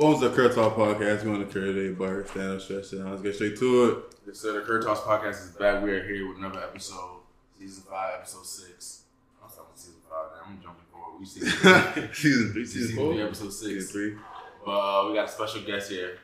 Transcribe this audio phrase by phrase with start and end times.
[0.00, 1.24] Welcome to the Curl Talk Podcast.
[1.24, 2.26] We on the Curl Day Bar.
[2.26, 3.10] Stand up, stretch it out.
[3.10, 3.98] Let's get straight to it.
[4.26, 4.54] Yes, sir.
[4.54, 5.84] The Kurt Toss podcast is back.
[5.84, 7.20] We are here with another episode,
[7.58, 9.02] season five, episode six.
[9.44, 10.28] I'm talking season five.
[10.32, 10.46] Now.
[10.46, 11.20] I'm jumping forward.
[11.20, 13.92] We season three, season three, season season four, three, episode season six.
[13.92, 14.14] three.
[14.64, 16.16] But uh, we got a special guest here.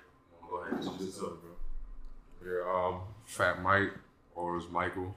[0.48, 1.32] Go ahead, introduce yourself,
[2.40, 2.50] bro.
[2.50, 3.92] Yeah, um, Fat Mike,
[4.34, 5.14] or is Michael.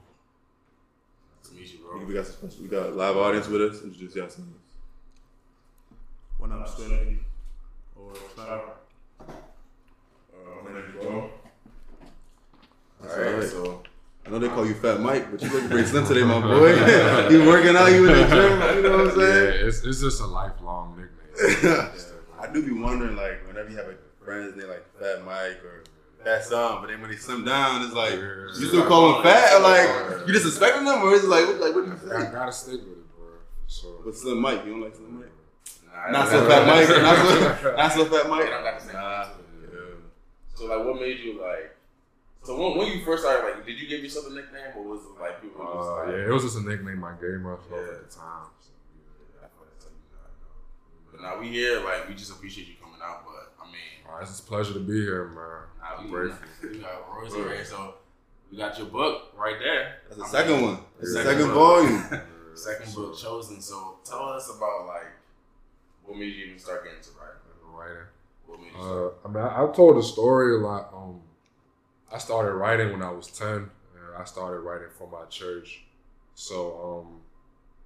[1.38, 2.04] Nice to meet you, bro.
[2.04, 3.82] We got some special, we got a live audience with us.
[3.82, 4.50] Introduce yourselves.
[6.36, 7.29] When I'm studying or
[8.34, 8.72] Trevor.
[9.20, 9.32] Uh,
[10.64, 11.30] my name is Bo.
[13.02, 13.82] All right, so
[14.26, 16.68] I know they call you Fat Mike, but you looking pretty slim today, my boy.
[17.30, 17.86] you working out?
[17.86, 18.76] You in the gym?
[18.76, 19.44] You know what I'm saying?
[19.44, 19.66] Yeah, saying?
[19.68, 21.90] it's, it's just a lifelong nickname.
[22.40, 25.84] I do be wondering, like, whenever you have a friends, they like Fat Mike or
[26.24, 29.54] Fat Son, but then when they slim down, it's like you still call them fat,
[29.54, 32.14] or like you just expecting them, or is it like what, like what do you
[32.14, 33.26] I gotta stick with it, bro.
[33.66, 35.29] So But Slim Mike, you don't like Slim Mike?
[36.06, 37.16] Nah, Not so Fat Mike, not
[37.60, 38.46] so, not so Fat Mike.
[38.46, 39.24] I don't got the same Nah.
[39.24, 39.34] thing.
[40.54, 41.76] So like, what made you like?
[42.42, 45.00] So when, when you first started, like, did you give yourself a nickname, or was
[45.04, 45.60] it like people?
[45.64, 47.76] were just uh, like, yeah, it was just a nickname I gave myself Yeah.
[47.78, 48.48] at the time.
[48.60, 48.70] So,
[49.40, 49.44] yeah.
[49.44, 51.12] I feel that's how you know, I know.
[51.12, 53.24] But now we here, like, we just appreciate you coming out.
[53.24, 55.68] But I mean, All right, it's a pleasure to be here, man.
[55.80, 56.48] Nah, we, grateful.
[56.70, 57.94] we got Royce here, so
[58.50, 59.96] we got your book right there.
[60.08, 60.74] That's the I second mean, one.
[60.98, 62.04] the That's second second volume.
[62.52, 63.60] Second book chosen.
[63.62, 65.06] So tell us about like
[66.10, 67.40] what made you even start getting into writing.
[67.72, 68.06] Writing.
[68.46, 69.14] What made you start?
[69.24, 70.90] Uh, I mean, I, I've told a story a lot.
[70.92, 71.20] Um,
[72.12, 73.70] I started writing when I was ten.
[73.94, 75.84] And I started writing for my church.
[76.34, 77.20] So, um,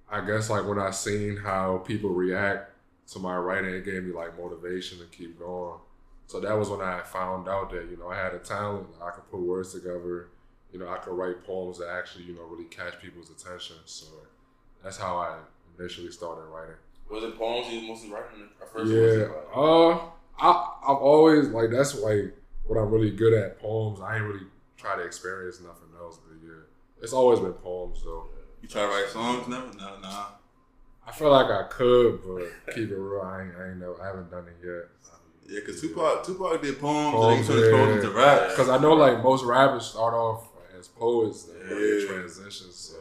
[0.09, 2.71] I guess like when I seen how people react
[3.11, 5.77] to my writing, it gave me like motivation to keep going.
[6.25, 8.87] So that was when I found out that you know I had a talent.
[9.03, 10.29] I could put words together.
[10.73, 13.75] You know, I could write poems that actually you know really catch people's attention.
[13.85, 14.07] So
[14.83, 15.37] that's how I
[15.77, 16.75] initially started writing.
[17.09, 18.91] Was it poems you was mostly writing at first?
[18.91, 19.27] Yeah.
[19.55, 19.99] Uh,
[20.39, 23.99] I I've always like that's like what I'm really good at poems.
[24.01, 24.45] I ain't really
[24.77, 26.63] try to experience nothing else, but yeah,
[27.01, 28.25] it's always been poems though.
[28.61, 29.47] You try to write songs?
[29.47, 29.67] Never?
[29.77, 30.25] No, nah.
[31.07, 34.07] I feel like I could, but keep it real, I ain't I ain't know I
[34.07, 34.85] haven't done it yet.
[35.47, 37.95] Yeah, because Tupac, Tupac did poems, Poems, and then he turned yeah.
[37.97, 38.55] into rap.
[38.55, 40.47] Cause I know like most rappers start off
[40.77, 42.07] as poets and Yeah.
[42.07, 42.71] transition.
[42.71, 42.95] So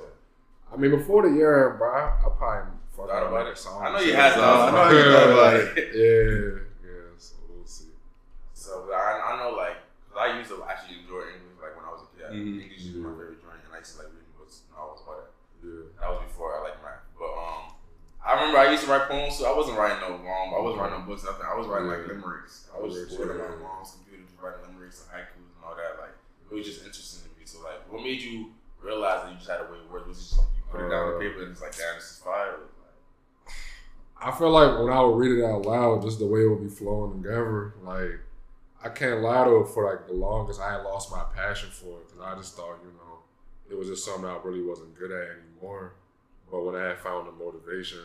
[0.72, 2.72] I mean, before the year, bro, I, I probably
[3.04, 3.58] fuck Thought out about it.
[3.58, 3.82] songs.
[3.84, 4.74] I know you had No, some.
[4.74, 5.68] I know you thought about it.
[5.94, 7.12] Yeah, yeah.
[7.18, 7.92] So we'll see.
[8.54, 9.76] So I, I know like
[10.16, 12.32] I used to actually enjoy English like when I was a kid.
[12.32, 12.62] Mhm.
[12.64, 15.28] English was my favorite joint, and I used to like reading books and all that.
[15.64, 15.88] Yeah.
[16.00, 17.04] That was before I like math.
[17.18, 17.72] But um,
[18.24, 19.36] I remember I used to write poems.
[19.36, 21.44] So I wasn't writing no um, I wasn't writing no books, nothing.
[21.44, 22.16] I was writing like Yeah.
[22.20, 22.68] limericks.
[22.72, 23.64] I was just Limericks, on yeah.
[23.64, 26.00] my mom's computer, just writing limericks and haikus and all that.
[26.00, 27.44] Like it was just interesting to me.
[27.48, 30.06] So like, what made you realize that you just had a way of words?
[30.08, 31.96] Was it just like you put it down on Uh, paper and it's like, damn,
[31.96, 32.60] this is fire.
[34.24, 36.62] I feel like when I would read it out loud, just the way it would
[36.62, 38.20] be flowing together, like
[38.82, 40.60] I can't lie to it for like the longest.
[40.60, 43.18] I had lost my passion for it because I just thought, you know,
[43.70, 45.92] it was just something I really wasn't good at anymore.
[46.50, 48.00] But when I had found the motivation,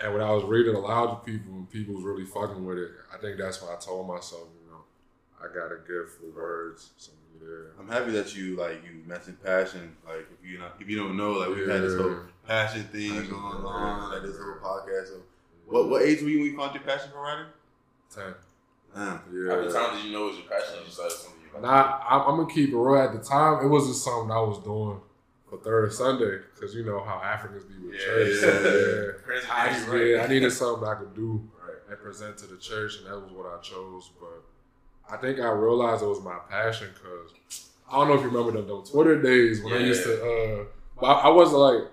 [0.00, 2.90] and when I was reading aloud to people, and people was really fucking with it,
[3.12, 4.84] I think that's when I told myself, you know,
[5.38, 6.92] I got a gift for words.
[6.96, 9.96] So yeah, I'm happy that you like you mentioned passion.
[10.06, 13.10] Like if you not if you don't know, like we've had this whole passion thing
[13.10, 13.68] Passion, going yeah.
[13.68, 15.08] on, like this whole podcast.
[15.08, 15.22] So
[15.72, 17.46] what what age were you when you found your passion for writing?
[18.14, 18.34] ten.
[18.94, 19.06] Damn.
[19.06, 19.56] How Yeah.
[19.56, 20.74] many times did you know it was your passion?
[20.84, 21.62] You started something you like.
[21.62, 23.00] Nah, I'm, I'm gonna keep it real.
[23.02, 25.00] At the time, it was just something I was doing
[25.48, 28.28] for third Sunday because you know how Africans be with Yeah, church.
[28.34, 28.48] yeah, so,
[29.32, 29.40] yeah.
[29.52, 30.06] I, just- right?
[30.06, 31.76] yeah, I needed something I could do Right.
[31.88, 34.10] and present to the church, and that was what I chose.
[34.20, 34.42] But
[35.12, 37.32] I think I realized it was my passion because
[37.90, 40.12] I don't know if you remember them, them Twitter days when I used to.
[40.22, 40.64] Uh,
[41.00, 41.84] but I, I wasn't like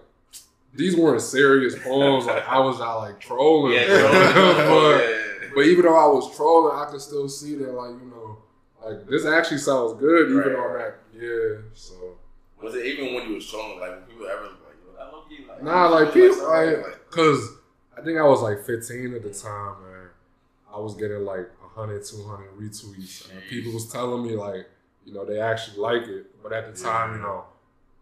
[0.73, 2.25] these weren't serious poems.
[2.25, 3.73] Like I was out like trolling.
[3.73, 5.49] Yeah, but, yeah.
[5.55, 8.37] but even though I was trolling, I could still see that, like, you know,
[8.85, 10.93] like this actually sounds good, even Right, though I'm right.
[11.13, 11.61] yeah.
[11.73, 12.17] So,
[12.61, 14.53] Was it even when you was trolling, like people ever like,
[14.85, 17.55] yo, that low like, nah, like, people, like, cause
[17.97, 20.09] I think I was like 15 at the time, and
[20.73, 23.29] I was getting like 100, 200 retweets.
[23.31, 24.67] And people was telling me, like,
[25.05, 26.41] you know, they actually like it.
[26.41, 27.43] But at the time, you know,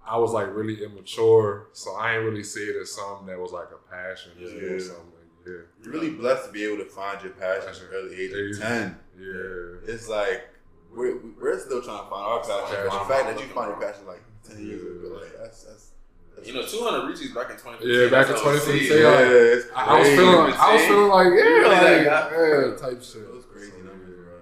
[0.07, 3.51] I was like really immature, so I ain't really see it as something that was
[3.51, 4.31] like a passion.
[4.39, 4.59] Just Yeah.
[4.61, 5.11] doing something,
[5.45, 5.53] yeah.
[5.83, 8.61] You're really blessed to be able to find your passion at the early age of
[8.61, 8.97] ten.
[9.19, 9.93] Yeah.
[9.93, 10.49] It's like
[10.93, 12.85] we're we're still trying to find our passion.
[12.85, 15.91] The fact that you find your passion like ten years ago, like that's that's.
[16.35, 17.89] that's You know, 200 retweets back in 2015.
[17.89, 20.15] Yeah, back in that's 2015, yeah, like, it's I, I was crazy.
[20.17, 23.27] feeling, I was feeling like, yeah, Really like, that yeah, type shit.
[23.27, 24.39] Those crazy So, numbers, bro.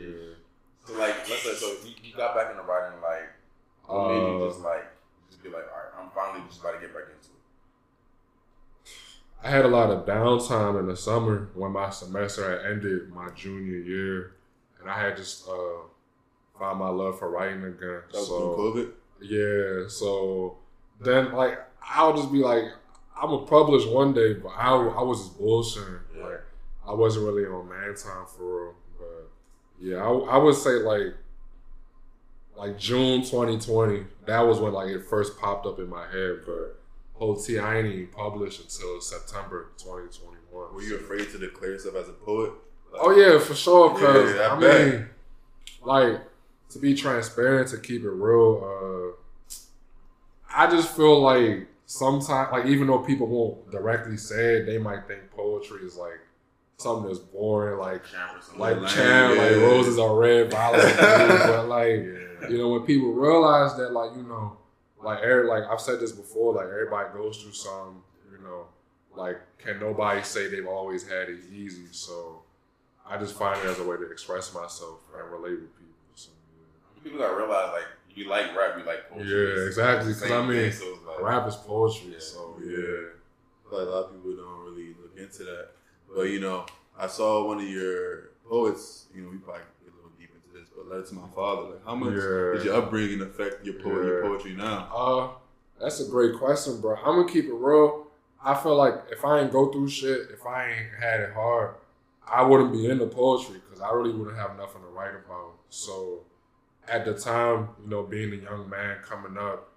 [0.00, 0.32] Yeah.
[0.86, 3.28] So like, let's say, so you, you got back into writing, like,
[3.88, 4.84] made you Uh, just like,
[5.28, 7.32] just be like, all right, I'm finally just about to get back into it.
[9.42, 13.28] I had a lot of downtime in the summer when my semester had ended my
[13.30, 14.32] junior year,
[14.80, 15.82] and I had just uh,
[16.58, 18.02] found my love for writing again.
[18.12, 18.92] That was so COVID.
[19.20, 20.58] yeah, so
[21.00, 22.64] then like I'll just be like,
[23.20, 26.00] I'm gonna publish one day, but I I was just bullshitting.
[26.16, 26.24] Yeah.
[26.24, 26.40] Like
[26.88, 28.74] I wasn't really on man time for real.
[28.98, 29.30] But
[29.78, 31.14] yeah, I, I would say like
[32.56, 34.04] like June 2020.
[34.26, 36.40] That was when like it first popped up in my head.
[36.44, 36.78] But
[37.14, 40.74] whole T, I ain't even published until September 2021.
[40.74, 42.52] Were you afraid to declare yourself as a poet?
[42.92, 43.90] Like, Oh yeah, for sure.
[43.90, 44.58] Cause Yeah, I I,
[44.90, 45.06] mean,
[45.82, 46.20] like
[46.70, 49.54] to be transparent, to keep it real, uh,
[50.54, 55.06] I just feel like sometimes, like even though people won't directly say it, they might
[55.06, 56.18] think poetry is like
[56.78, 58.60] something that's boring, like Champ or something.
[58.60, 61.38] like lame, chant, like roses are red, violets are blue.
[61.56, 62.48] But like Yeah.
[62.50, 64.58] you know, when people realize that, like you know,
[65.02, 68.66] like every, like I've said this before, like everybody goes through some, you know,
[69.14, 71.86] like can nobody say they've always had it easy?
[71.92, 72.42] So
[73.08, 75.94] I just find it as a way to express myself and relate with people.
[76.14, 76.30] So
[77.02, 79.30] People gotta realize like if you like rap, you like poetry.
[79.60, 82.10] Yeah, exactly, Because I mean, thing, so like, rap is poetry.
[82.12, 82.18] Yeah.
[82.18, 82.76] So Yeah.
[82.76, 85.68] yeah, I like a lot of people don't really look into that.
[86.16, 86.64] But you know,
[86.98, 89.04] I saw one of your poets.
[89.14, 91.62] You know, we probably get a little deep into this, but letter to my father.
[91.72, 92.52] Like, how much Yeah.
[92.56, 94.28] did your upbringing affect your po- your Yeah.
[94.28, 94.88] poetry now?
[94.94, 95.28] Uh,
[95.78, 96.96] that's a great question, bro.
[96.96, 98.06] I'm gonna keep it real.
[98.42, 101.74] I feel like if I ain't go through shit, if I ain't had it hard,
[102.26, 105.52] I wouldn't be into poetry because I really wouldn't have nothing to write about.
[105.68, 106.24] So,
[106.88, 109.68] at the time, you know, being a young man coming up,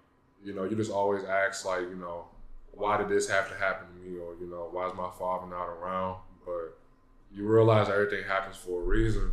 [0.42, 2.28] you know, you just always ask like, you know,
[2.72, 5.46] why did this have to happen to me, or you know, why is my father
[5.46, 6.16] not around?
[6.44, 6.76] But
[7.32, 9.32] you realize everything happens for a reason.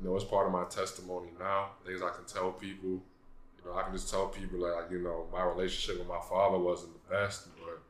[0.00, 1.70] You know, it's part of my testimony now.
[1.86, 2.90] Things I can tell people.
[2.90, 6.58] You know, I can just tell people like, you know, my relationship with my father
[6.58, 7.80] wasn't the best, but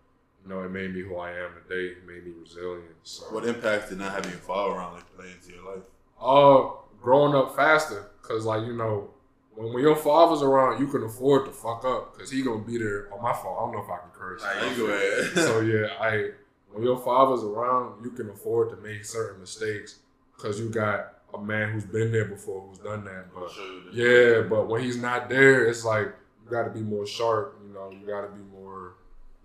[0.43, 1.93] you know, it made me who I am today.
[1.93, 2.95] It made me resilient.
[3.03, 5.85] So, What impact did not having your father around like play into your life?
[6.21, 6.71] uh,
[7.03, 9.11] growing up faster, cause like you know,
[9.55, 12.79] when, when your father's around, you can afford to fuck up, cause he gonna be
[12.79, 13.13] there.
[13.13, 14.43] On my fault, I don't know if I can curse.
[14.43, 15.35] Nah, You go ahead.
[15.47, 16.31] so yeah, I
[16.71, 19.99] when your father's around, you can afford to make certain mistakes,
[20.37, 23.27] cause you got a man who's been there before, who's done that.
[23.35, 26.07] But show you the- Yeah, but when he's not there, it's like
[26.45, 27.59] you got to be more sharp.
[27.67, 28.95] You know, you got to be more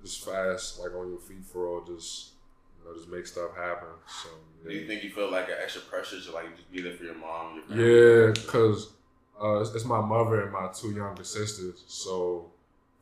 [0.02, 1.82] just fast, like on your feet for all.
[1.82, 2.32] Just
[2.80, 3.88] you know, just make stuff happen.
[4.24, 4.30] So
[4.68, 7.04] Do you think you feel like an extra pressure to like just be there for
[7.04, 7.64] your mom?
[7.70, 8.94] Your yeah, cause
[9.42, 11.84] uh, it's, it's my mother and my two younger sisters.
[11.88, 12.52] So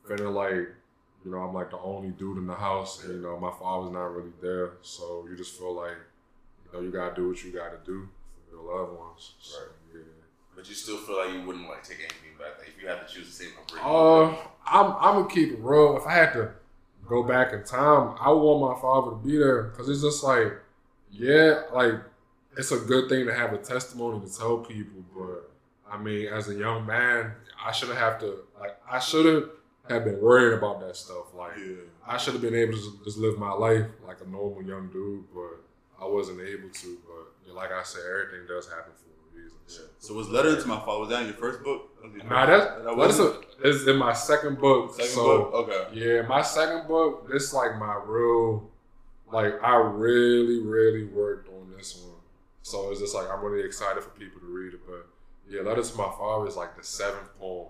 [0.08, 0.68] feeling like
[1.24, 3.92] you know I'm like the only dude in the house, and you know my father's
[3.92, 4.72] not really there.
[4.82, 5.96] So you just feel like
[6.66, 9.34] you know you gotta do what you gotta do for your loved ones.
[9.40, 9.58] So,
[9.94, 10.00] yeah.
[10.54, 12.58] But you still feel like you wouldn't like take anything back.
[12.58, 13.86] Like if you had to choose the same upbringing.
[13.86, 14.36] Uh,
[14.66, 15.96] I'm I'm gonna keep it real.
[15.96, 16.50] If I had to
[17.06, 20.22] go back in time, I would want my father to be there because it's just
[20.24, 20.52] like,
[21.10, 21.94] yeah, like
[22.56, 25.04] it's a good thing to have a testimony to tell people.
[25.16, 25.50] But
[25.90, 27.32] I mean, as a young man,
[27.64, 29.46] I shouldn't have to like I shouldn't
[29.88, 31.34] have been worrying about that stuff.
[31.34, 31.82] Like Yeah.
[32.06, 35.24] I should have been able to just, live my life like a normal young dude,
[35.34, 35.62] but
[36.00, 36.98] I wasn't able to.
[37.06, 39.58] But like I said, everything does happen for a reason.
[39.66, 39.82] So.
[39.98, 41.90] So was letter to my father was that in your first book?
[42.28, 44.94] Nah, that's that that's a, it's in my second book.
[44.94, 45.68] second so book.
[45.68, 45.98] Okay.
[46.00, 47.28] yeah, my second book.
[47.30, 48.70] This like my real,
[49.32, 52.12] like I really, really worked on this one.
[52.62, 54.80] So it's just like I'm really excited for people to read it.
[54.86, 55.06] But
[55.48, 57.68] yeah, letter to my father is like the seventh poem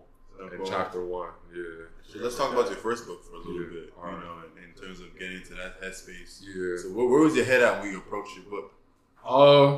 [0.53, 1.31] in So, chapter one.
[1.55, 1.63] Yeah,
[2.07, 3.93] So let's talk about your first book for a little Yeah, bit.
[3.99, 4.15] alright.
[4.19, 6.43] You know, in, in terms of getting into that headspace.
[6.43, 6.77] yeah.
[6.83, 8.73] So where, where was your head at when you approached your book?
[9.25, 9.77] Uh,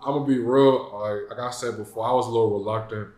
[0.00, 0.90] I'm gonna be real.
[1.00, 3.08] Like, like I said before, I was a little reluctant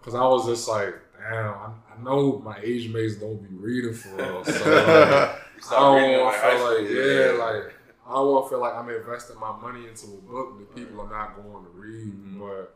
[0.00, 3.94] because I was just like, damn, I, I know my age mates don't be reading
[3.94, 4.44] for real.
[4.44, 4.88] So like,
[5.70, 7.74] I don't want to feel like, school, yeah, like
[8.06, 11.00] I don't want to feel like I'm investing my money into a book that people
[11.02, 12.12] are not going to read.
[12.12, 12.38] Mhm.
[12.40, 12.74] But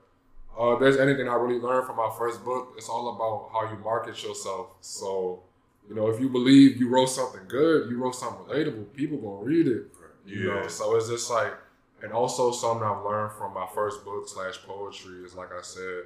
[0.59, 3.71] uh, if there's anything I really learned from my first book, it's all about how
[3.73, 4.71] you market yourself.
[4.81, 5.43] So,
[5.89, 9.45] you know, if you believe you wrote something good, you wrote something relatable, people gonna
[9.45, 9.87] read it.
[10.27, 10.67] You know, Yeah.
[10.69, 11.55] so it's just like,
[12.03, 16.05] and also something I've learned from my first book slash poetry is like I said,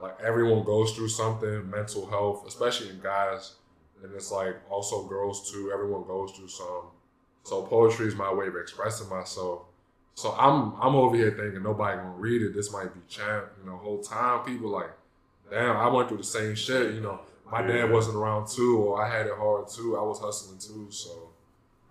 [0.00, 3.54] like everyone goes through something, mental health, especially in guys,
[4.02, 5.70] and it's like also girls too.
[5.72, 6.84] Everyone goes through some.
[7.42, 9.62] So poetry is my way of expressing myself.
[10.14, 12.54] So I'm I'm over here thinking nobody gonna read it.
[12.54, 13.46] This might be champ.
[13.62, 14.90] You know, whole time people like,
[15.50, 16.94] damn, I went through the same shit.
[16.94, 19.96] You know, my dad wasn't around too, or I had it hard too.
[19.96, 20.88] I was hustling too.
[20.90, 21.30] So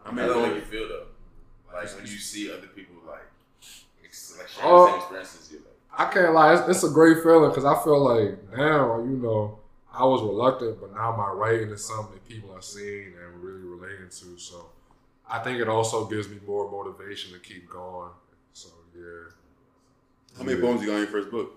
[0.05, 1.05] I How mean, does that like, make you feel though?
[1.73, 3.21] Like when you see other people like,
[4.03, 4.85] ex- like sharing Oh.
[4.85, 5.65] the uh, same experiences, you like.
[6.09, 9.59] I can't lie, it's, it's a great feeling because I feel like now, you know,
[9.93, 13.61] I was reluctant, but now my writing is something that people are seeing and really
[13.63, 14.37] relating to.
[14.37, 14.67] So
[15.29, 18.11] I think it also gives me more motivation to keep going.
[18.53, 19.31] So yeah.
[20.37, 20.65] How many Yeah.
[20.65, 21.55] poems you got in your first book?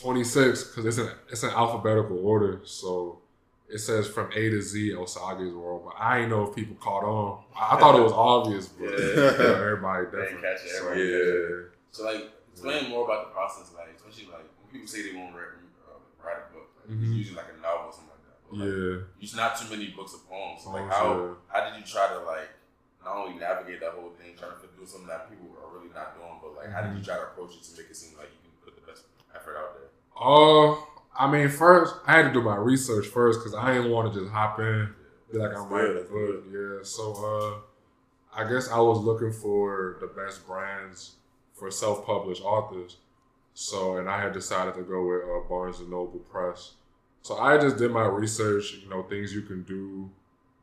[0.00, 2.60] 26 because it's an it's in alphabetical order.
[2.64, 3.20] So
[3.68, 7.04] it says from A to Z Osage's world, but I didn't know if people caught
[7.04, 7.44] on.
[7.54, 8.96] I, I thought it was obvious, but Yeah.
[8.98, 10.42] yeah, everybody They definitely.
[10.42, 11.66] catch it, So, everybody yeah.
[11.92, 15.32] So like, explain more about the process, like especially like when people say they want
[15.32, 15.54] to write,
[15.88, 17.02] uh, write a book, like, Mhm.
[17.08, 18.09] it's usually like a novel or something
[18.50, 18.96] like Yeah.
[19.20, 20.62] It's not too many books of poems.
[20.64, 21.34] So, like Poems, how yeah.
[21.48, 22.48] how did you try to like
[23.04, 26.14] not only navigate that whole thing, trying to do something that people are really not
[26.16, 27.04] doing, but like how did you Mhm.
[27.04, 29.04] try to approach it to make it seem like you can put the best
[29.34, 29.88] effort out there?
[30.20, 30.76] Uh,
[31.16, 34.20] I mean, first I had to do my research first because I didn't want to
[34.20, 34.94] just hop in,
[35.32, 36.44] be like I'm writing a book.
[36.50, 36.82] Yeah.
[36.82, 41.16] So uh, I guess I was looking for the best brands
[41.54, 42.96] for self-published authors.
[43.54, 46.74] So and I had decided to go with uh, Barnes and Noble Press.
[47.22, 48.74] So I just did my research.
[48.82, 50.10] You know, things you can do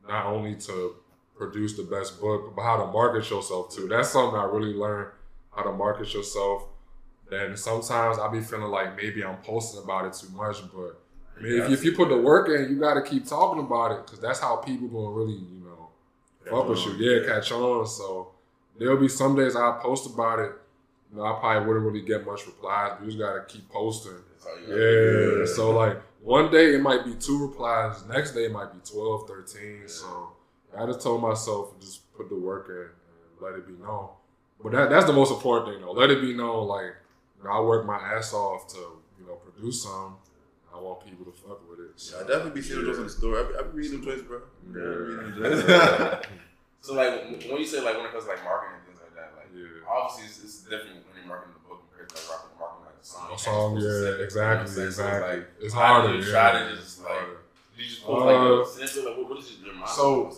[0.07, 0.95] not only to
[1.37, 3.87] produce the best book, but how to market yourself too.
[3.87, 5.11] That's something I really learned
[5.55, 6.65] how to market yourself.
[7.29, 10.99] Then sometimes I be feeling like maybe I'm posting about it too much, but
[11.37, 13.61] I mean, if, you, if you put the work in, you got to keep talking
[13.61, 15.89] about it because that's how people gonna really, you know,
[16.49, 16.93] fuck with you.
[16.93, 17.85] Yeah, catch on.
[17.85, 18.31] So
[18.79, 20.51] there'll be some days I post about it.
[21.11, 22.93] You know, I probably wouldn't really get much replies.
[22.93, 24.13] But you just gotta keep posting.
[24.67, 25.45] You Yeah.
[25.45, 29.27] So like one day it might be two replies, next day it might be 12,
[29.27, 29.87] 13.
[29.87, 30.33] So
[30.77, 34.09] I just told myself just put the work in and let it be known.
[34.61, 35.93] But that that's the most important thing though.
[35.93, 36.93] Let it be known like
[37.37, 38.79] you know, I work my ass off to,
[39.19, 40.17] you know, produce some.
[40.73, 41.91] I want people to fuck with it.
[41.97, 43.39] Yeah, I definitely be seeing those in the store.
[43.39, 44.41] I be, I be reading them joints, bro.
[44.41, 44.73] Yeah.
[44.73, 46.27] I be reading them joints.
[46.81, 47.13] So like
[47.49, 49.49] when you say like when it comes to like marketing and things like that, like
[49.55, 49.85] Yeah.
[49.89, 52.56] obviously it's, it's different when you're marketing the book compared to like marketing, marketing like
[52.56, 52.56] a
[53.07, 53.31] song.
[53.33, 55.37] A song, yeah, exactly, So it's exactly.
[55.37, 56.07] like, It's how harder.
[56.09, 56.69] do you yeah.
[56.69, 57.37] to just like harder.
[57.77, 59.05] you just post like Uh, a?
[59.07, 59.89] Like what, what is your mind?
[59.89, 60.33] so-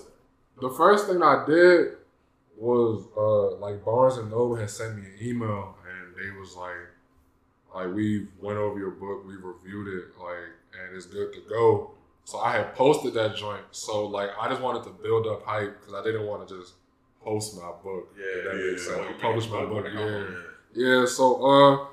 [0.61, 1.93] the first thing I did
[2.57, 6.75] was uh like Barnes and Noble had sent me an email and they was like
[7.73, 11.91] like we went over your book, we reviewed it, like and it's good to go.
[12.25, 13.63] So I had posted that joint.
[13.71, 16.73] So like I just wanted to build up hype because I didn't want to just
[17.23, 18.13] post my book.
[18.17, 19.21] if that makes sense.
[19.21, 19.85] Publish my book.
[19.85, 20.25] when Yeah.
[20.73, 21.87] Yeah, so uh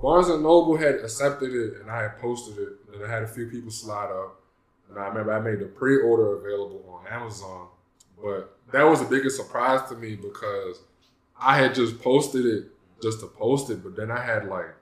[0.00, 3.28] Barnes and Noble had accepted it and I had posted it and I had a
[3.28, 4.40] few people slide up.
[4.88, 7.68] And I remember I made the pre-order available on Amazon.
[8.22, 10.80] But that was the biggest surprise to me because
[11.40, 12.66] I had just posted it
[13.02, 14.74] just to post it, but then I had like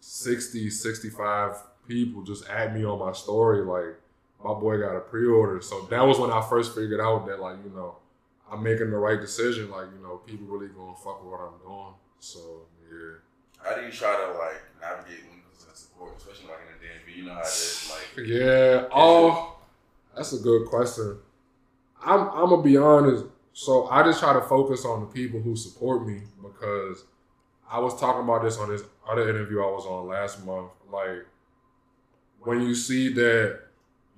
[0.00, 1.56] 60, 65
[1.88, 3.96] people just add me on my story like
[4.42, 5.62] my boy got a pre-order.
[5.62, 7.96] So that was when I first figured out that like, you know,
[8.50, 9.70] I'm making the right decision.
[9.70, 11.94] Like, you know, people really gonna fuck with what I'm doing.
[12.18, 13.16] So yeah.
[13.64, 17.16] How do you try to like navigate comes to support, especially like in the DMV?
[17.16, 17.90] You know how it is.
[17.90, 18.88] Like Yeah.
[18.92, 19.56] Oh,
[20.14, 21.18] that's a good question.
[22.04, 23.24] I'm I'm gonna be honest.
[23.52, 27.04] So I just try to focus on the people who support me because
[27.70, 30.70] I was talking about this on this other interview I was on last month.
[30.92, 31.26] Like
[32.40, 33.60] when you see that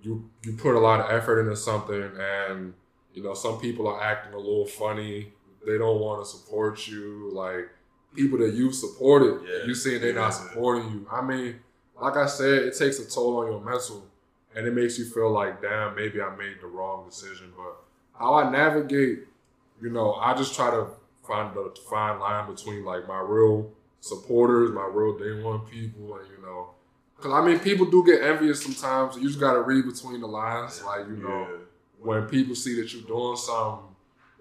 [0.03, 2.75] you you put a lot of effort into something and
[3.15, 5.33] you know some people are acting a little funny,
[5.67, 7.31] they don't want to support you.
[7.33, 7.69] Like
[8.16, 9.66] people that you've supported, Yeah.
[9.66, 11.06] you see they're not supporting you.
[11.11, 11.61] I mean,
[12.00, 14.06] like I said, it takes a toll on your mental
[14.54, 17.52] and it makes you feel like, damn, maybe I made the wrong decision.
[17.56, 17.76] But
[18.18, 19.20] how I navigate,
[19.80, 20.87] you know, I just try to
[21.26, 23.70] find the fine line between like my real
[24.00, 26.70] supporters, my real day one people, and you know,
[27.16, 29.16] because I mean, people do get envious sometimes.
[29.16, 31.49] You just got to read between the lines, like you know,
[32.00, 33.85] when people see that you're doing something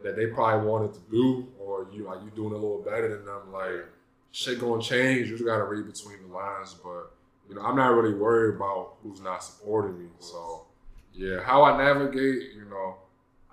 [0.03, 3.25] that they probably wanted to do, or you like you doing a little better than
[3.25, 3.85] them, like
[4.31, 5.29] shit gonna change.
[5.29, 6.75] You just gotta read between the lines.
[6.83, 7.11] But
[7.49, 10.09] you know, I'm not really worried about who's not supporting me.
[10.19, 10.65] So
[11.13, 12.97] yeah, how I navigate, you know,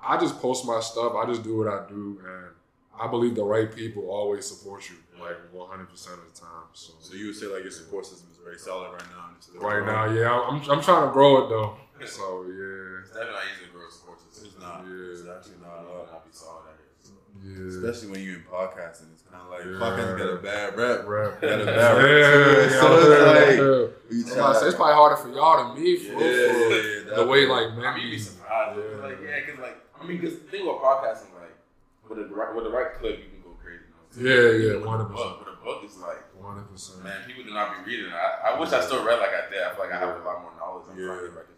[0.05, 1.15] I just post my stuff.
[1.15, 2.47] I just do what I do, and
[3.01, 6.49] I believe the right people always support you, like 100 percent of the time.
[6.73, 6.93] So.
[7.01, 9.29] So you would say like your support system is very solid right now.
[9.29, 11.77] and it's still Right now, yeah, I'm, I'm trying to grow it though.
[12.05, 14.19] So yeah, it's definitely not easy to grow a support.
[14.27, 14.83] It's not.
[14.89, 15.13] Yeah.
[15.15, 16.03] It's actually not at It all.
[16.03, 16.91] might not be solid out here.
[16.99, 17.13] So.
[17.39, 17.69] yeah.
[17.71, 19.79] Especially when you're in podcasting, it's kind of like Yeah.
[19.79, 21.07] podcasting got a bad rep.
[21.07, 21.41] Rap.
[21.41, 22.71] Got a bad rep.
[22.73, 23.63] yeah, So it's like yeah.
[24.11, 26.53] you I'm about to say, it's probably harder for y'all than me for, Yeah, yeah,
[26.53, 27.47] for yeah, the way definitely.
[27.47, 27.95] like I man.
[27.95, 28.79] mean, you'd be surprised.
[28.79, 28.83] Yeah.
[28.83, 29.03] Yeah.
[29.07, 31.55] Like, yeah, because like, I mean, because the thing about podcasting, like,
[32.11, 33.87] with the right, with the right clip, you can go crazy.
[33.87, 34.27] You know?
[34.27, 35.15] Yeah, yeah, With a 100%.
[35.15, 37.05] book, with a book, it's like, One hundred percent.
[37.07, 38.11] man, people do not be reading.
[38.13, 39.63] I, I wish I still read like I did.
[39.63, 40.91] I feel like I have a lot more knowledge.
[40.91, 41.15] I'm trying Yeah.
[41.15, 41.52] to get back into reading more.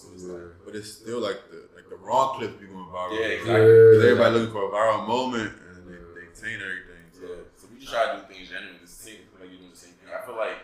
[0.00, 3.12] So it's like, But it's still like the like the wrong clips be going viral.
[3.12, 4.00] Yeah, Because exactly.
[4.00, 4.04] Yeah.
[4.08, 7.04] everybody looking for a viral moment and they, they taint everything.
[7.12, 7.20] So.
[7.28, 7.44] yeah.
[7.58, 8.80] So we just try to do things genuinely.
[8.80, 10.08] It's the same, like you're doing the same thing.
[10.08, 10.58] I feel like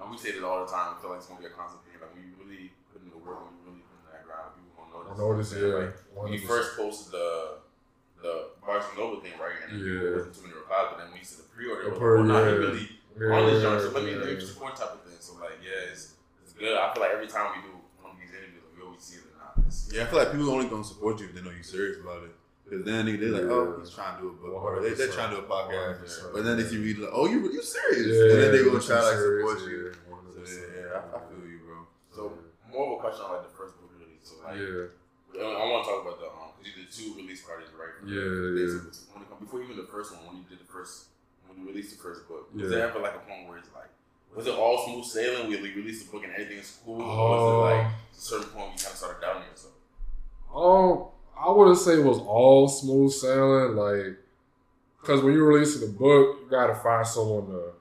[0.00, 0.96] um, we say this all the time.
[0.96, 2.00] I feel like it's gonna be a constant thing.
[2.00, 4.56] Like when you really put in the work, when you really put in that grind,
[4.56, 5.52] people gonna I notice.
[5.52, 5.74] noticed, You yeah.
[5.76, 7.28] what Like, when you first posted the
[8.24, 9.58] the Barnes and Noble thing, right?
[9.68, 10.00] And Yeah.
[10.00, 12.00] there wasn't too many replies, but then when you see the pre-order, The it was
[12.02, 13.36] pre- like, oh, nah, he yeah.
[13.36, 13.78] on this joint.
[13.84, 14.48] So let me, let me yeah.
[14.48, 15.18] support type of thing.
[15.22, 16.74] So like, yeah, it's, it's good.
[16.74, 19.30] I feel like every time we do one of these interviews, we always see it
[19.30, 19.54] or not.
[19.70, 21.98] It's, Yeah, I feel like people only gonna support you if they know you're serious
[22.00, 22.30] about it.
[22.64, 25.08] Because then they- they're like, oh, he's trying to do a book, or they, they're
[25.08, 26.04] trying to do a podcast.
[26.04, 26.32] 100%.
[26.34, 28.06] But then if you read, like, oh, you you serious?
[28.12, 29.88] Yeah, and then they gonna try to like support you.
[29.88, 31.76] yeah, So yeah, yeah, I, I feel you, bro.
[32.12, 32.22] so
[32.70, 34.28] more of a question on like the first book release.
[34.28, 34.92] So like, yeah.
[35.40, 37.94] I want to talk about the um, because you did two release parties, right?
[37.96, 39.16] For Yeah, for the yeah.
[39.16, 41.08] When it before even the first one, when you did the first,
[41.48, 42.62] when you released the first book, Yeah.
[42.64, 43.88] was there ever like a point where it's like,
[44.36, 45.48] was it all smooth sailing?
[45.48, 48.12] We we released the book and everything is cool, or was it like Oh.
[48.12, 49.72] a certain point you kind of started doubting yourself?
[50.54, 51.04] Um,
[51.38, 54.18] I wouldn't say it was all smooth sailing, like,
[55.00, 57.72] because when you're releasing the book, you gotta find someone to,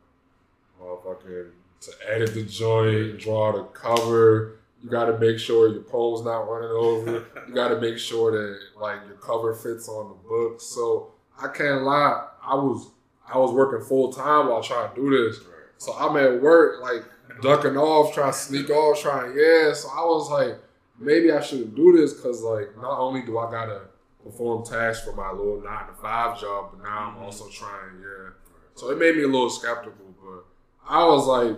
[0.81, 1.49] motherfucking,
[1.81, 4.59] to edit the joint, draw the cover.
[4.83, 7.25] You gotta make sure your poem's not running over.
[7.47, 10.61] You gotta make sure that like your cover fits on the book.
[10.61, 12.89] So I can't lie, I was
[13.31, 15.39] I was working full time while trying to do this.
[15.77, 17.03] So I'm at work, like
[17.41, 19.73] ducking off, trying to sneak off, trying yeah.
[19.73, 20.59] So I was like,
[20.99, 23.81] maybe I shouldn't do this because like not only do I gotta
[24.23, 28.29] perform tasks for my little nine to five job, but now I'm also trying yeah.
[28.75, 30.45] So it made me a little skeptical, but
[30.87, 31.55] I was like,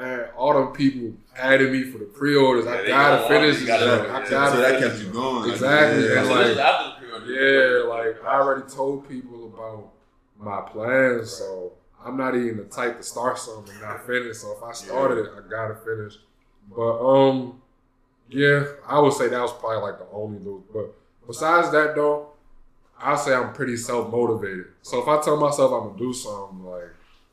[0.00, 2.64] man, all them people added me for the pre-orders.
[2.66, 3.62] Yeah, I gotta gonna finish this.
[3.64, 3.66] it.
[3.66, 4.10] Gotta- joint.
[4.10, 5.50] I gotta so that kept you going.
[5.50, 6.20] Exactly, Yeah.
[6.20, 7.82] and like- this is after the pre-order.
[7.82, 9.90] Yeah, like I already told people about
[10.38, 11.72] my plans, so
[12.04, 14.36] I'm not even the type to start something and not finish.
[14.38, 16.18] So if I started it, I gotta finish.
[16.74, 17.62] But um,
[18.28, 20.66] yeah, I would say that was probably like the only loop.
[20.72, 20.94] But
[21.26, 22.30] besides that, though,
[23.00, 24.66] I'd say I'm pretty self motivated.
[24.82, 26.90] So if I tell myself I'm gonna do something, like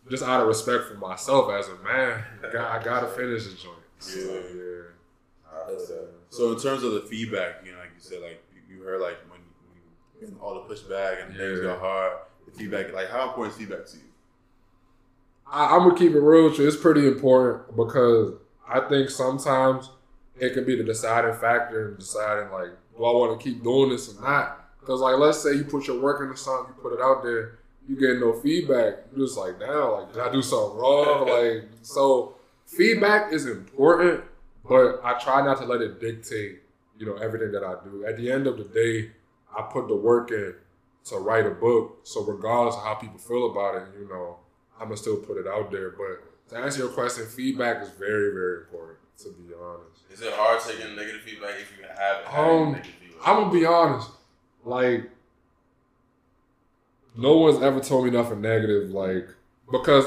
[0.09, 3.55] just out of respect for myself as a man, I, got, I gotta finish the
[3.55, 3.77] joint.
[3.99, 4.33] So, Yeah.
[4.55, 4.81] yeah.
[5.53, 6.07] I feel.
[6.29, 8.99] So in terms of the feedback, you know, like you said, like you- you heard,
[9.01, 11.73] like when you getting all the pushback and things Yeah.
[11.73, 12.13] go hard,
[12.45, 14.03] the feedback, like how important is feedback to you?
[15.47, 16.67] I, I'm gonna keep it real with you.
[16.67, 18.33] It's pretty important because
[18.67, 19.89] I think sometimes
[20.39, 23.89] it can be the deciding factor in deciding like, do I want to keep doing
[23.89, 24.79] this or not?
[24.79, 27.59] Because like, let's say you put your work into something, you put it out there,
[27.87, 29.05] you get no feedback.
[29.15, 31.27] You're just like, now, like, did I do something wrong?
[31.29, 34.23] like, so feedback is important,
[34.67, 36.59] but I try not to let it dictate,
[36.97, 38.05] you know, everything that I do.
[38.05, 39.11] At the end of the day,
[39.57, 40.55] I put the work in
[41.05, 41.99] to write a book.
[42.03, 44.37] So regardless of how people feel about it, you know,
[44.79, 45.91] I'm gonna still put it out there.
[45.91, 48.97] But to answer your question, feedback is very, very important.
[49.19, 52.91] To be honest, Is it hard taking negative feedback if you have had Um, negative
[52.99, 53.27] feedback?
[53.27, 54.09] I'm gonna be honest.
[54.65, 55.09] Like,
[57.15, 58.89] no one's ever told me nothing negative.
[58.91, 59.27] Like,
[59.71, 60.05] because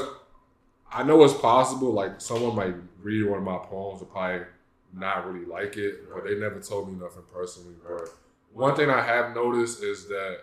[0.91, 1.91] I know it's possible.
[1.91, 4.45] Like, someone might read one of my poems and probably
[4.93, 7.75] not really like it, but they never told me nothing personally.
[7.87, 8.09] But
[8.53, 10.41] one thing I have noticed is that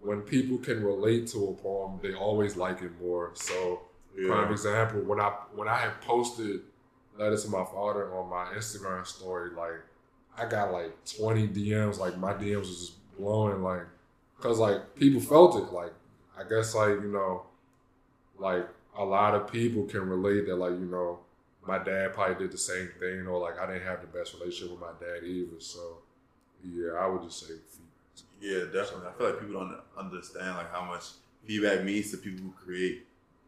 [0.00, 3.32] when people can relate to a poem, they always like it more.
[3.34, 3.82] So,
[4.26, 6.62] prime example, when I when I had posted
[7.18, 9.80] letters to my father on my Instagram story, like
[10.36, 13.82] I got like 20 DMs, like my DMs was just blowing, like,
[14.40, 15.92] cause like people felt it, like
[16.38, 17.42] I guess like you know,
[18.38, 21.20] like a lot of people can relate that like you know,
[21.66, 24.70] my dad probably did the same thing, or like I didn't have the best relationship
[24.70, 25.98] with my dad either, so
[26.64, 27.54] yeah, I would just say.
[28.40, 29.08] Yeah, definitely.
[29.08, 31.04] I feel like people don't understand like how much
[31.44, 33.04] feedback means to people who create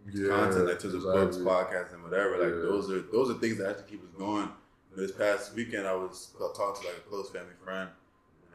[0.09, 1.45] content, like to the books, exactly.
[1.79, 2.33] podcasts, and whatever.
[2.39, 2.71] Like Yeah.
[2.71, 4.49] those are those are things that actually keep us going.
[4.97, 7.89] This past weekend, I was talking to like a close family friend,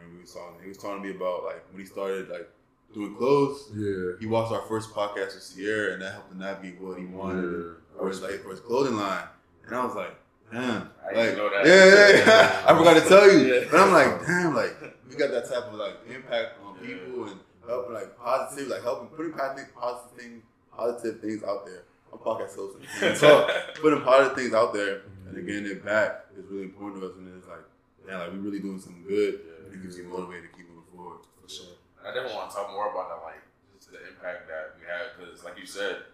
[0.02, 0.62] and we was talking.
[0.62, 2.50] He was talking to me about like when he started like
[2.94, 3.72] doing clothes.
[3.76, 4.14] Yeah.
[4.20, 7.44] He watched our first podcast with Sierra, and that helped him navigate what he wanted
[7.44, 7.74] Yeah.
[8.00, 9.24] for his like for his clothing line.
[9.66, 10.16] And I was like,
[10.52, 11.66] damn, I like, didn't know that.
[11.66, 12.66] yeah, yeah, yeah.
[12.68, 13.54] I forgot to tell you.
[13.54, 13.64] Yeah.
[13.72, 14.76] But I'm like, damn, like
[15.10, 19.08] we got that type of like impact on people and helping like positive, like helping
[19.16, 20.44] putting positive, positive things,
[20.76, 21.84] positive things out there.
[22.12, 22.78] I'm podcast host.
[23.02, 23.50] and talk,
[23.82, 25.48] putting positive things out there and then mm-hmm.
[25.48, 27.16] getting it back is really important to us.
[27.18, 27.66] And it's like,
[28.08, 29.42] yeah, like we're really doing something good.
[29.66, 31.26] And it gives you motivated to keep moving forward.
[31.42, 31.76] For sure.
[32.04, 33.42] I definitely want to talk more about that, like
[33.74, 36.06] just the impact that we had, because like you said,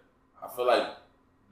[0.42, 0.88] I feel like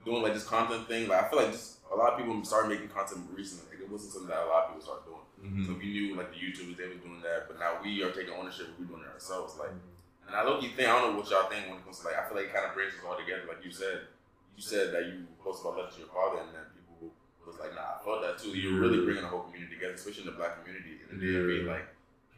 [0.04, 2.68] doing like this content thing, like I feel like just a lot of people started
[2.68, 3.68] making content recently.
[3.68, 5.26] Like, it wasn't something that a lot of people started doing.
[5.44, 5.64] Mm-hmm.
[5.66, 8.32] So we knew like the YouTubers they were doing that, but now we are taking
[8.32, 8.68] ownership.
[8.72, 9.56] Of We're doing it ourselves.
[9.58, 9.99] Like, mm-hmm.
[10.30, 12.06] And I look, you think I don't know what y'all think when it comes to
[12.06, 12.14] like.
[12.14, 13.50] I feel like it kind of brings us all together.
[13.50, 14.06] Like you said,
[14.54, 17.10] you said that you posted about letters to your father, and then people
[17.42, 20.22] was like, "Nah, I felt that too." You're really bringing the whole community together, especially
[20.22, 21.02] in the black community.
[21.10, 21.74] In the DMV, Yeah.
[21.74, 21.86] like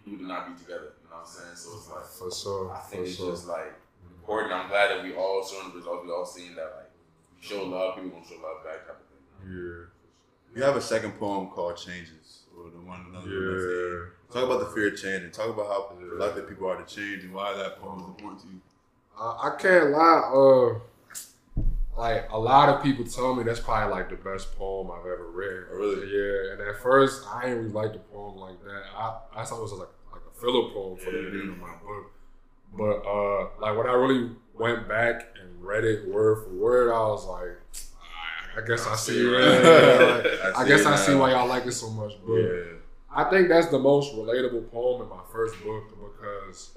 [0.00, 0.96] people do not be together.
[1.04, 1.56] You know what I'm saying?
[1.60, 2.08] So it's like.
[2.08, 2.72] For sure.
[2.72, 3.30] I think For it's sure.
[3.36, 4.24] just like mm-hmm.
[4.24, 4.56] important.
[4.56, 6.00] I'm glad that we all showing the results.
[6.00, 9.06] We all seeing that like we show love, people gonna show love back type of
[9.12, 9.52] thing.
[9.52, 9.92] Yeah.
[10.56, 12.41] You have a second poem called Changes.
[12.62, 13.28] What or the one another.
[13.28, 14.32] Yeah.
[14.32, 16.06] Talk about the fear of change and talk about how yeah.
[16.06, 18.60] reluctant people are to change and why that poem is important to you.
[19.18, 20.22] Uh, I can't lie.
[20.32, 20.78] Uh,
[21.96, 25.30] like a lot of people tell me that's probably like the best poem I've ever
[25.30, 25.64] read.
[25.72, 26.06] Oh, really?
[26.08, 26.52] Yeah.
[26.52, 28.82] And at first, I didn't really like the poem like that.
[28.96, 31.16] I, I thought it was like like a filler poem for yeah.
[31.16, 32.12] the beginning of my book.
[32.74, 37.00] But uh, like when I really went back and read it word for word, I
[37.08, 37.58] was like,
[38.56, 39.22] I guess I see.
[39.32, 42.12] Yeah, like, I, I guess I see why y'all like it so much.
[42.26, 42.62] But yeah.
[43.14, 46.70] I think that's the most relatable poem in my first book because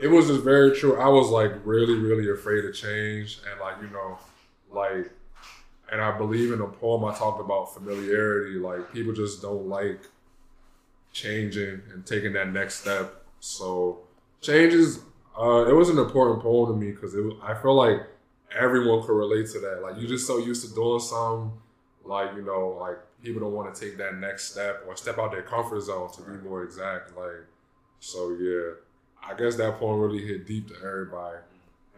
[0.00, 0.98] it was just very true.
[0.98, 4.18] I was like really, really afraid of change, and like you know,
[4.70, 5.10] like,
[5.90, 8.58] and I believe in the poem I talked about familiarity.
[8.58, 10.00] Like people just don't like
[11.12, 13.24] changing and taking that next step.
[13.40, 14.00] So
[14.40, 15.00] changes.
[15.38, 17.20] Uh, it was an important poem to me because it.
[17.20, 18.02] Was, I feel like
[18.56, 19.82] everyone could relate to that.
[19.82, 21.52] Like you're just so used to doing something,
[22.04, 25.32] like you know, like people don't want to take that next step or step out
[25.32, 27.16] their comfort zone to be more exact.
[27.16, 27.46] Like
[28.00, 28.74] so, yeah.
[29.28, 31.38] I guess that poem really hit deep to everybody,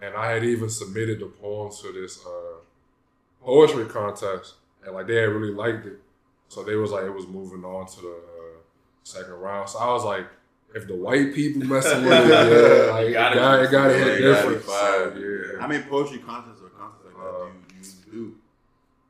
[0.01, 2.61] and I had even submitted the poem to this uh,
[3.43, 6.01] poetry contest, and like they had really liked it,
[6.49, 8.59] so they was like it was moving on to the uh,
[9.05, 9.69] second round.
[9.69, 10.27] So I was like
[10.75, 12.29] if the white people messing with it,
[12.87, 14.65] yeah, like, it gotta, it gotta hit different.
[14.67, 15.40] Yeah.
[15.61, 18.35] How many poetry contests or contests like that uh, do you, you do?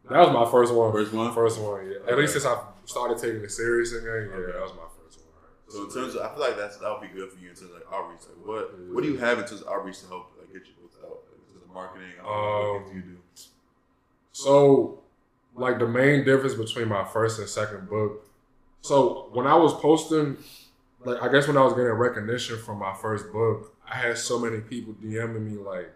[0.08, 0.92] That was my first one.
[0.92, 1.34] First one?
[1.34, 1.96] First one, yeah.
[1.98, 2.12] Okay.
[2.12, 4.52] At least since I started taking it serious again, yeah, okay.
[4.52, 5.28] that was my first one.
[5.68, 7.54] So in terms of, I feel like that's that would be good for you in
[7.54, 8.20] terms of like outreach.
[8.26, 8.94] Like what yeah.
[8.94, 11.10] what do you have in terms of outreach to help like get your books out?
[11.10, 13.16] Like, in terms of marketing, um, what do you do?
[14.32, 15.02] So,
[15.54, 18.26] like the main difference between my first and second book.
[18.82, 20.38] So when I was posting
[21.04, 24.38] like I guess when I was getting recognition from my first book, I had so
[24.38, 25.90] many people DMing me like,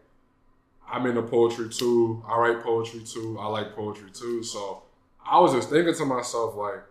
[0.90, 2.22] I'm into poetry too.
[2.28, 3.38] I write poetry too.
[3.40, 4.42] I like poetry too.
[4.42, 4.82] So
[5.24, 6.82] I was just thinking to myself like,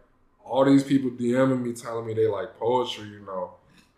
[0.43, 3.51] all these people DMing me telling me they like poetry, you know,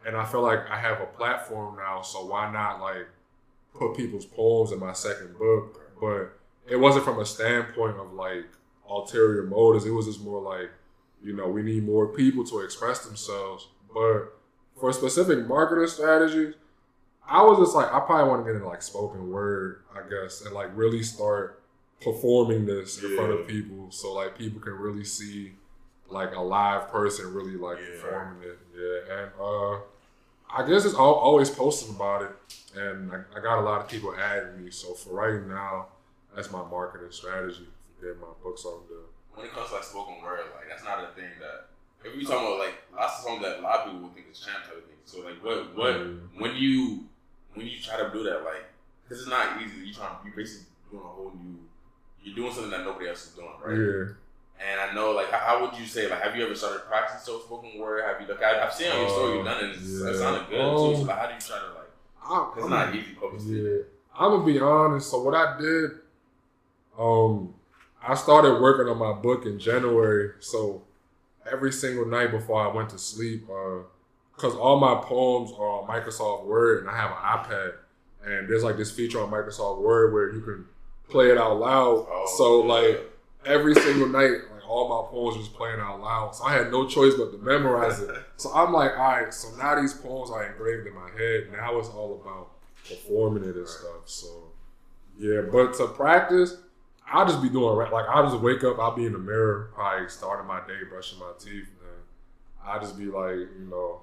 [0.05, 2.01] and I feel like I have a platform now.
[2.01, 3.07] So why not like
[3.73, 5.79] put people's poems in my second book?
[5.99, 6.37] But
[6.71, 8.45] it wasn't from a standpoint of like
[8.87, 9.85] ulterior motives.
[9.85, 10.69] It was just more like,
[11.23, 14.37] you know, we need more people to express themselves but
[14.77, 16.53] for specific marketing strategies,
[17.27, 20.41] I was just like, I probably want to get into like spoken word, I guess,
[20.41, 21.61] and like really start
[22.01, 23.15] performing this in yeah.
[23.15, 25.53] front of people, so like people can really see
[26.09, 28.01] like a live person really like yeah.
[28.01, 28.59] performing it.
[28.75, 29.79] Yeah, and uh,
[30.55, 32.31] I guess it's all, always posting about it,
[32.77, 34.71] and I, I, got a lot of people adding me.
[34.71, 35.87] So for right now,
[36.35, 37.67] that's my marketing strategy.
[38.01, 38.99] Get my books on the.
[39.33, 41.67] When it comes to like spoken word, like that's not a thing that
[42.05, 44.27] if we talking about like lots of songs that a lot of people would think
[44.31, 44.95] is champ type of thing.
[45.05, 46.39] So like what what mm-hmm.
[46.39, 47.05] when you
[47.55, 48.65] when you try to do that like
[49.03, 49.87] because it's not easy.
[49.87, 51.59] You trying you basically doing a whole new
[52.23, 53.77] you're doing something that nobody else is doing, right?
[53.77, 54.13] Yeah.
[54.57, 57.19] And I know, like, how, how, would you say, like, have you ever started practicing
[57.19, 58.03] soft spoken word?
[58.03, 59.71] Have you, like, I, have seen on your story you've done it.
[59.75, 60.09] It's, yeah.
[60.09, 60.95] it sounded good um, too.
[60.95, 61.85] So, like, how do you try to, like,
[62.23, 63.61] I, it's I'm, not easy publicly.
[63.61, 63.81] Yeah,
[64.17, 65.11] I'm gonna be honest.
[65.11, 65.91] So what I did,
[66.97, 67.53] um,
[68.01, 70.31] I started working on my book in January.
[70.39, 70.83] So
[71.51, 73.47] every single night before I went to sleep,
[74.35, 77.73] because all my poems are on Microsoft Word, and I have an iPad,
[78.25, 80.65] and there's like this feature on Microsoft Word where you can
[81.09, 82.07] play it out loud.
[82.09, 82.73] Oh, so yeah.
[82.73, 83.11] like
[83.45, 86.35] every single night, like all my poems was playing out loud.
[86.35, 88.15] So I had no choice but to memorize it.
[88.37, 91.51] so I'm like, all right, so now these poems are engraved in my head.
[91.51, 92.51] Now it's all about
[92.87, 94.03] performing it and stuff.
[94.05, 94.27] So
[95.17, 96.57] yeah, but to practice,
[97.07, 100.09] I'll just be doing like I'll just wake up, I'll be in the mirror, probably
[100.09, 102.03] starting my day, brushing my teeth, and
[102.65, 104.01] I'll just be like, you know,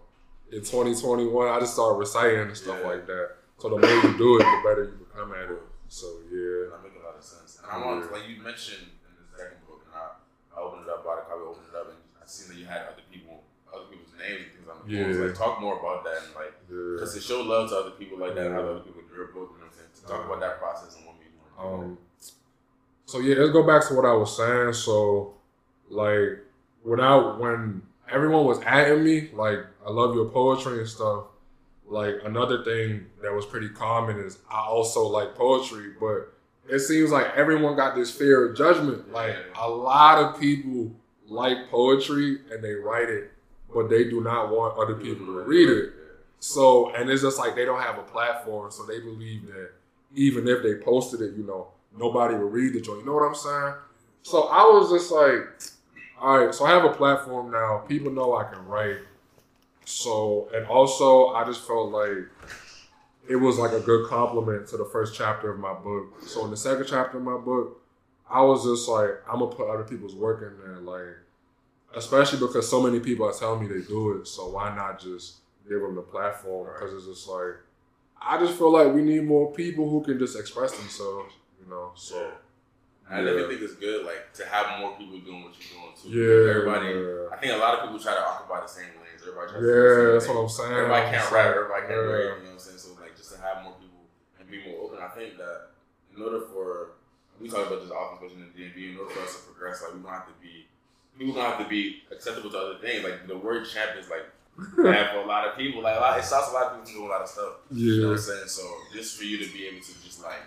[0.52, 2.88] in 2021, I just started reciting and stuff yeah.
[2.88, 3.40] like that.
[3.58, 5.62] So the more you do it, the better you become at it.
[5.88, 7.56] So yeah, that makes a lot of sense.
[7.62, 10.18] And I want, like you mentioned in the second book, and I,
[10.52, 12.68] I opened it up, bought a copy, opened it up, and I seen that you
[12.68, 13.40] had other people,
[13.72, 15.08] other people's names and things on the yeah.
[15.08, 15.24] books.
[15.24, 17.20] Like talk more about that, and like because yeah.
[17.20, 18.52] to show love to other people like that, yeah.
[18.52, 19.92] and how other people do your book, you know what I'm saying?
[19.94, 21.98] To talk about that process and what you want um,
[23.06, 24.72] so yeah, let's go back to what I was saying.
[24.72, 25.34] So
[25.88, 26.44] like
[26.84, 31.24] without when everyone was at me, like I love your poetry and stuff.
[31.86, 36.32] Like another thing that was pretty common is I also like poetry, but
[36.68, 39.12] it seems like everyone got this fear of judgment.
[39.12, 40.92] Like a lot of people
[41.26, 43.32] like poetry and they write it,
[43.74, 45.92] but they do not want other people to read it.
[46.40, 49.70] So, and it's just like they don't have a platform, so they believe that
[50.14, 53.00] even if they posted it, you know, nobody will read the joint.
[53.00, 53.74] You know what I'm saying?
[54.22, 55.42] So I was just like,
[56.22, 57.78] all right, so I have a platform now.
[57.88, 58.98] People know I can write.
[59.84, 62.28] So, and also I just felt like
[63.28, 66.22] it was like a good compliment to the first chapter of my book.
[66.24, 67.82] So in the second chapter of my book,
[68.30, 70.78] I was just like, I'm gonna put other people's work in there.
[70.78, 71.16] Like,
[71.96, 74.28] especially because so many people are telling me they do it.
[74.28, 76.68] So why not just give them the platform?
[76.72, 77.56] Because it's just like
[78.20, 81.34] I just feel like we need more people who can just express themselves.
[81.60, 82.30] You know, so.
[83.12, 83.16] Yeah.
[83.16, 83.26] I Yeah.
[83.28, 86.08] definitely think it's good, like to have more people doing what you're doing too.
[86.08, 86.50] Yeah.
[86.56, 86.88] Everybody,
[87.28, 89.20] I think a lot of people try to occupy the same lanes.
[89.20, 90.34] Everybody tries to do the Yeah, that's thing.
[90.36, 90.72] what I'm saying.
[90.72, 91.46] Everybody can't rap.
[91.54, 92.16] Everybody can't yeah.
[92.16, 92.22] rap.
[92.22, 92.80] You know what I'm saying?
[92.80, 94.02] So like, just to have more people
[94.40, 94.98] and be more open.
[95.04, 95.76] I think that
[96.16, 96.96] in order for
[97.40, 99.82] we talk about this often, especially in the DMV, in order for us to progress,
[99.82, 100.66] like we don't have to be
[101.18, 103.04] people gonna have to be acceptable to other things.
[103.04, 104.24] Like the word champ is like
[104.82, 105.82] bad for a lot of people.
[105.82, 107.54] Like a lot, it stops a lot of people from doing a lot of stuff.
[107.70, 108.48] You know Yeah, what I'm saying?
[108.48, 110.44] So just for you to be able to just like,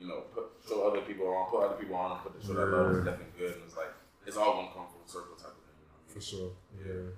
[0.00, 2.54] you know, put throw other people on, put other people on, and put the show
[2.54, 3.54] that love definitely good.
[3.54, 3.92] And it's like
[4.26, 5.76] it's all gonna come full circle type of thing.
[5.80, 6.50] You know I for sure.
[6.84, 7.10] Yeah.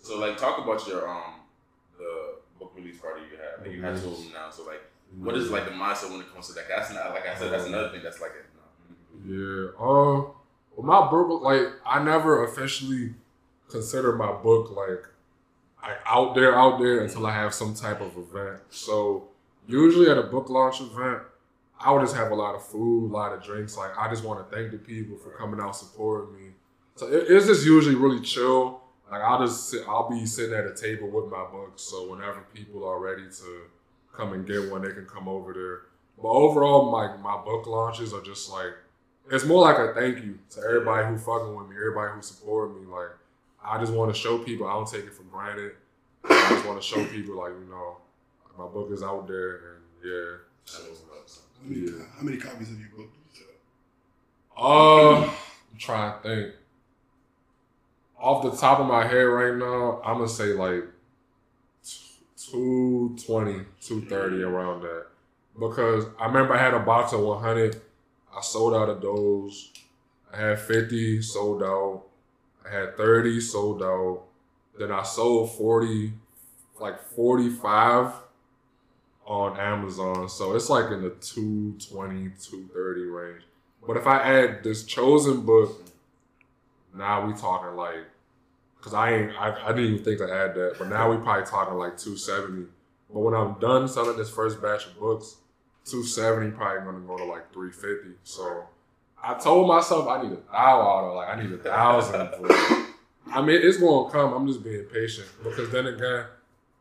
[0.00, 1.40] So like, talk about your um
[1.98, 3.64] the book release party you had.
[3.66, 4.50] Like you had two of them now.
[4.50, 4.82] So like,
[5.18, 6.64] what is like the mindset when it comes to that?
[6.68, 7.52] That's not like I said.
[7.52, 8.02] That's another thing.
[8.02, 9.70] That's like a, Yeah.
[9.78, 10.32] Uh,
[10.76, 13.14] well, my book, like, I never officially
[13.68, 15.04] consider my book like
[15.82, 18.60] I out there, out there until I have some type of event.
[18.70, 19.28] So
[19.66, 21.22] usually at a book launch event,
[21.80, 23.76] I would just have a lot of food, a lot of drinks.
[23.76, 26.50] Like, I just want to thank the people for coming out supporting me.
[26.96, 28.80] So it, it's just usually really chill.
[29.10, 31.82] Like, I'll just sit, I'll be sitting at a table with my books.
[31.82, 33.62] So whenever people are ready to
[34.12, 35.82] come and get one, they can come over there.
[36.20, 38.74] But overall, my my book launches are just like
[39.30, 42.80] it's more like a thank you to everybody who fucking with me, everybody who supported
[42.80, 42.86] me.
[42.86, 43.10] Like
[43.64, 45.72] I just want to show people I don't take it for granted.
[46.24, 47.98] I just want to show people like you know
[48.58, 50.36] my book is out there and yeah.
[51.62, 53.14] How many, how many copies have you booked?
[54.60, 56.54] uh, I'm trying to think.
[58.18, 60.84] Off the top of my head right now, I'm gonna say like
[62.36, 65.06] 220, 230 around that.
[65.58, 67.80] Because I remember I had a box of 100.
[68.36, 69.72] I sold out of those.
[70.32, 72.04] I had 50 sold out.
[72.66, 74.22] I had 30 sold out.
[74.78, 76.12] Then I sold 40,
[76.80, 78.12] like 45
[79.28, 80.28] on Amazon.
[80.28, 83.42] So it's like in the 220, 230 range.
[83.86, 85.84] But if I add this chosen book,
[86.94, 88.06] now we talking like,
[88.80, 91.44] cause I ain't, I, I didn't even think to add that, but now we probably
[91.44, 92.66] talking like 270.
[93.12, 95.36] But when I'm done selling this first batch of books,
[95.84, 98.18] 270 probably gonna go to like 350.
[98.24, 98.64] So
[99.22, 102.30] I told myself I need a thou out of like I need a thousand.
[103.30, 104.32] I mean, it's gonna come.
[104.32, 106.24] I'm just being patient because then again,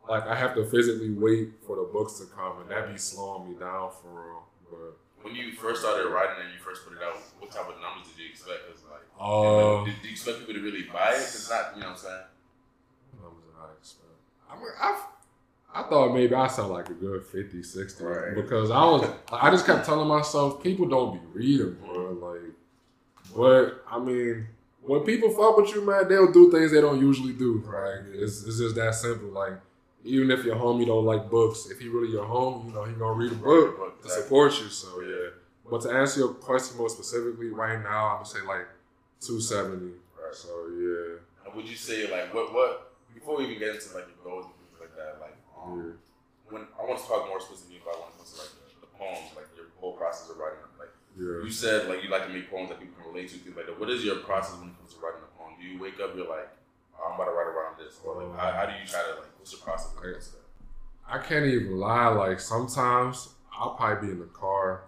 [0.10, 3.50] like I have to physically wait for the books to come, and that be slowing
[3.50, 4.44] me down for real.
[4.70, 7.82] But when you first started writing and you first put it out, what type of
[7.82, 8.60] numbers did you expect?
[8.70, 11.18] Cause like, uh, did, you expect people to really buy it?
[11.18, 12.24] Cause not, you know what I'm saying?
[13.22, 14.04] numbers I expect.
[14.50, 15.04] I mean, I,
[15.74, 18.36] I thought maybe I sound like a good 50, 60 Right.
[18.36, 22.14] because I was, I just kept telling myself, people don't be reading, bro.
[22.14, 22.54] Like,
[23.36, 24.48] but I mean,
[24.82, 27.62] when people fuck with you, man, they'll do things they don't usually do.
[27.66, 28.00] Right?
[28.14, 29.30] it's, it's just that simple.
[29.30, 29.54] Like,
[30.08, 32.94] even if your homie don't like books, if he really your homie, you know, he
[32.94, 34.70] gonna read a book to support you.
[34.70, 35.30] So yeah.
[35.70, 38.68] But to answer your question more specifically, right now, I'm gonna say like
[39.22, 39.92] 270.
[40.16, 40.34] Right.
[40.34, 41.20] So yeah.
[41.46, 44.46] And would you say like what what before we even get into like your goals
[44.46, 46.54] and things like that, like um, Yeah.
[46.54, 48.92] when I want to talk more specifically about when it comes to like the, the
[48.96, 50.72] poems, like your whole process of writing them.
[50.80, 51.44] Like Yeah.
[51.44, 53.66] you said, like you like to make poems that people can relate to, things like
[53.68, 53.80] that.
[53.80, 55.54] What is your process when it comes to writing a poem?
[55.60, 56.48] Do you wake up, you're like,
[57.06, 59.30] I'm about to write around this, or like how, how do you try to like
[59.38, 60.36] what's your process comes?
[61.10, 62.08] I can't even lie.
[62.08, 64.84] Like sometimes I'll probably be in the car,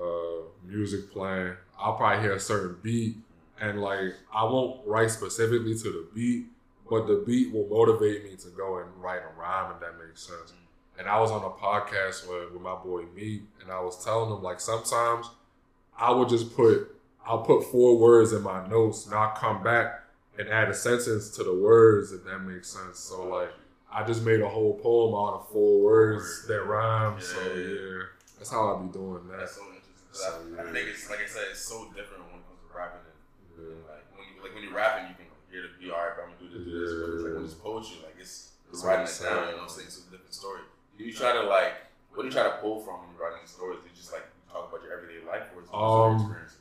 [0.00, 1.54] uh, music playing.
[1.78, 3.16] I'll probably hear a certain beat,
[3.60, 6.46] and like I won't write specifically to the beat,
[6.88, 10.22] but the beat will motivate me to go and write a rhyme, if that makes
[10.22, 10.52] sense.
[10.98, 14.30] And I was on a podcast with, with my boy Meat, and I was telling
[14.30, 15.30] him like sometimes
[15.98, 16.94] I would just put
[17.26, 20.02] I'll put four words in my notes, and I'll come back
[20.38, 22.98] and add a sentence to the words, if that makes sense.
[22.98, 23.50] So like.
[23.92, 27.20] I just made a whole poem out of four words that rhyme.
[27.20, 27.74] so Yeah.
[27.74, 28.02] yeah,
[28.38, 29.38] that's how I be doing that.
[29.42, 29.98] That's so interesting.
[30.14, 32.70] So, I, I think it's like I said, it's so different when it comes to
[32.70, 33.18] rapping and,
[33.58, 33.74] Yeah.
[33.74, 35.90] and, like when you like when you're rapping, you can hear the beat.
[35.90, 36.92] All right, but I'm gonna do this, do this.
[37.02, 39.50] But it's like when it's poetry, like it's it's writing it down.
[39.50, 39.90] You know what I'm saying?
[39.90, 40.62] It's a different story.
[40.94, 41.74] Do you try to like
[42.14, 43.82] what do you try to pull from when you're writing stories?
[43.82, 46.14] Do you just like talk about your everyday life or is it just your Um,
[46.22, 46.59] experiences?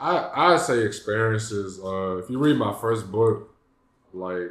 [0.00, 1.80] I I say experiences.
[1.82, 3.54] Uh, if you read my first book,
[4.12, 4.50] like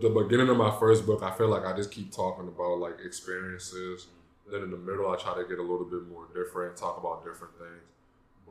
[0.00, 2.96] the beginning of my first book, I feel like I just keep talking about like
[3.04, 4.06] experiences.
[4.50, 7.24] Then in the middle, I try to get a little bit more different, talk about
[7.24, 7.82] different things.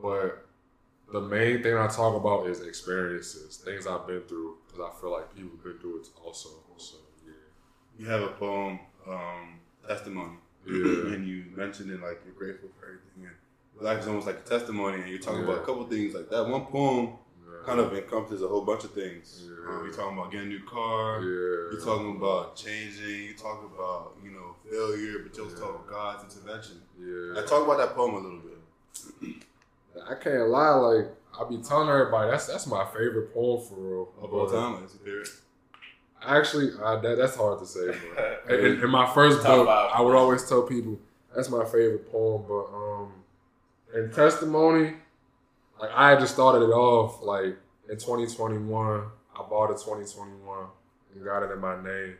[0.00, 0.44] But
[1.12, 5.12] the main thing I talk about is experiences, things I've been through, because I feel
[5.12, 6.50] like people could do it also.
[6.76, 7.32] So yeah.
[7.98, 10.36] You have a poem, um, testimony,
[10.66, 10.74] Yeah.
[11.14, 13.36] and you mentioned it like you're grateful for everything, and
[13.80, 16.46] life is almost like a testimony, and you're talking about a couple things like that.
[16.48, 17.10] One poem,
[17.64, 19.42] kind of encompasses a whole bunch of things.
[19.44, 19.52] Yeah.
[19.78, 21.20] Um, you talking about getting a new car.
[21.20, 21.26] Yeah.
[21.72, 23.24] You're talking about changing.
[23.24, 25.60] You talk about you know failure, but you also Yeah.
[25.62, 26.80] talk about God's intervention.
[26.98, 27.40] Yeah.
[27.42, 29.34] I talk about that poem a little bit.
[30.08, 31.06] I can't lie, like
[31.38, 34.08] I be telling everybody that's that's my favorite poem for real.
[34.22, 35.28] Of all time, it's your favorite.
[36.24, 37.86] Actually, uh, that, that's hard to say.
[38.46, 39.68] But in, in my first book.
[39.68, 40.98] I would always tell people
[41.34, 42.44] that's my favorite poem.
[42.48, 43.12] But um,
[43.96, 44.92] in testimony,
[45.80, 47.56] like I just started it off like
[47.88, 49.02] in 2021.
[49.34, 50.66] I bought a 2021
[51.14, 52.16] and got it in my name.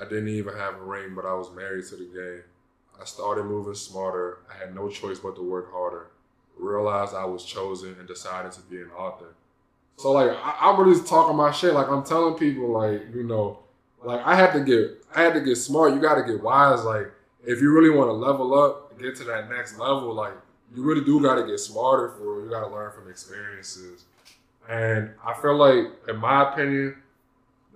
[0.00, 2.42] I didn't even have a ring, but I was married to the game.
[3.00, 4.38] I started moving smarter.
[4.50, 6.08] I had no choice but to work harder.
[6.58, 9.34] Realized I was chosen and decided to be an author.
[9.96, 11.74] So like I, I'm really talking my shit.
[11.74, 13.60] Like I'm telling people, like you know,
[14.02, 15.94] like I had to get, I had to get smart.
[15.94, 16.84] You got to get wise.
[16.84, 17.10] Like
[17.46, 20.32] if you really want to level up, and get to that next level, like
[20.74, 22.40] you really do got to get smarter for.
[22.40, 22.44] it.
[22.44, 24.04] You got to learn from experiences.
[24.68, 26.96] And I feel like, in my opinion,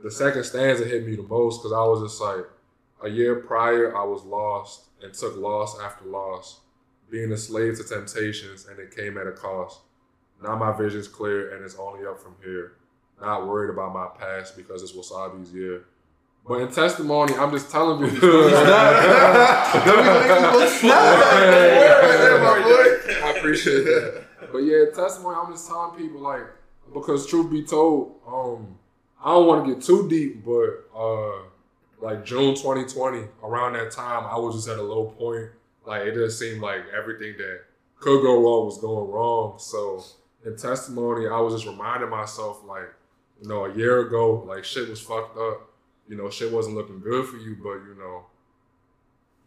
[0.02, 2.44] the second stanza hit me the most because I was just like,
[3.02, 6.60] a year prior, I was lost and took loss after loss,
[7.10, 9.80] being a slave to temptations, and it came at a cost.
[10.42, 12.72] Now my vision's clear and it's only up from here.
[13.20, 15.84] Not worried about my past because it's Wasabi's year.
[16.50, 18.08] But in testimony, I'm just telling you.
[23.22, 24.24] I appreciate that.
[24.50, 26.42] But yeah, testimony, I'm just telling people like
[26.92, 28.76] because truth be told, um,
[29.24, 31.44] I don't want to get too deep, but uh
[32.00, 35.50] like June 2020, around that time, I was just at a low point.
[35.86, 37.60] Like it just seemed like everything that
[38.00, 39.56] could go wrong was going wrong.
[39.60, 40.02] So
[40.44, 42.92] in testimony, I was just reminding myself, like,
[43.40, 45.68] you know, a year ago, like shit was fucked up.
[46.08, 48.24] You know, shit wasn't looking good for you, but you know,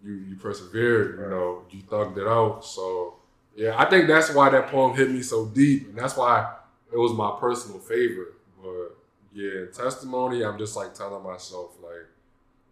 [0.03, 1.19] you you persevered.
[1.19, 2.63] You know, you thugged it out.
[2.65, 3.15] So
[3.55, 6.53] yeah, I think that's why that poem hit me so deep, and that's why
[6.91, 8.33] it was my personal favorite.
[8.61, 8.95] But
[9.33, 12.07] yeah, testimony, I'm just like telling myself, like,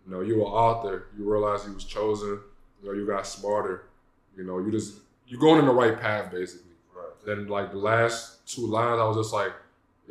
[0.06, 2.40] you know, you were author, you realize you was chosen,
[2.82, 3.88] you know, you got smarter,
[4.38, 4.96] you know, you just
[5.28, 6.72] you're going in the right path basically.
[6.96, 7.26] Right.
[7.26, 9.54] Then like the last two lines, I was just like,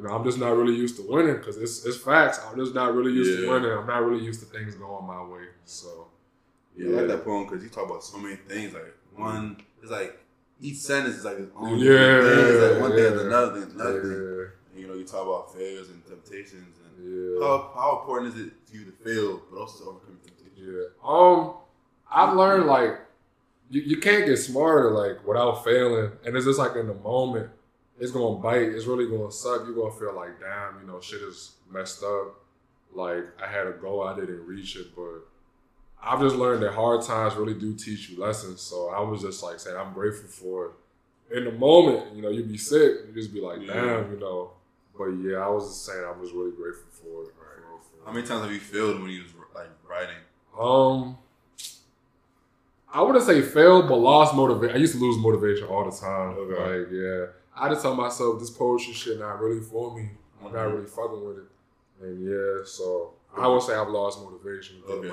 [0.01, 2.41] you know, I'm just not really used to winning because it's it's facts.
[2.47, 3.71] I'm just not really used to winning.
[3.71, 5.45] I'm not really used to things going my way.
[5.67, 6.09] So
[6.75, 8.73] Yeah, I like that poem because you talk about so many things.
[8.73, 10.19] Like one, it's like
[10.59, 11.79] each sentence is like its own.
[11.79, 12.47] Yeah, thing.
[12.47, 13.11] It's like one thing yeah.
[13.11, 14.51] is another thing, another thing.
[14.73, 17.47] And, you know, you talk about failures and temptations and yeah.
[17.47, 20.53] how, how important is it to you to fail, but also to overcome temptation?
[20.57, 20.87] Yeah.
[21.05, 21.57] Um,
[22.11, 23.01] I've learned like
[23.69, 27.51] you, you can't get smarter like without failing, and it's just like in the moment,
[28.01, 28.63] it's gonna bite.
[28.63, 29.63] It's really gonna suck.
[29.67, 32.35] You're gonna feel like, damn, you know, shit is messed up.
[32.93, 35.21] Like I had a goal, I didn't reach it, but
[36.03, 38.61] I've just learned that hard times really do teach you lessons.
[38.61, 41.37] So I was just like saying, I'm grateful for it.
[41.39, 43.75] In the moment, you know, you'd be sick, you just be like, Yeah.
[43.75, 44.53] damn, you know.
[44.99, 47.35] But yeah, I was just saying, I was really grateful for it.
[47.37, 48.07] for for.
[48.07, 50.17] How many times have you failed when you was like writing?
[50.59, 51.17] Um,
[52.93, 54.75] I wouldn't say failed, but lost motivation.
[54.77, 56.37] I used to lose motivation all the time.
[56.37, 56.81] Okay.
[56.81, 57.27] Like, yeah,
[57.61, 60.11] I just tell myself this poetry shit not really for me.
[60.45, 60.75] I'm not Mhm.
[60.75, 61.45] really fucking with it.
[62.01, 64.83] And yeah, so I would say I've lost motivation.
[64.89, 65.11] Okay,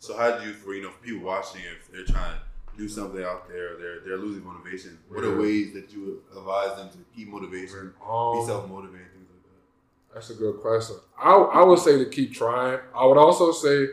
[0.00, 2.40] So how do you, for you know, for people watching, if they're trying to
[2.76, 4.98] do something out there, they're they're losing motivation.
[5.08, 9.12] What are ways that you would advise them to keep motivation, be Um, self motivated,
[9.12, 10.14] things like that?
[10.14, 10.96] That's a good question.
[11.18, 12.80] I, I would say to keep trying.
[12.94, 13.88] I would also say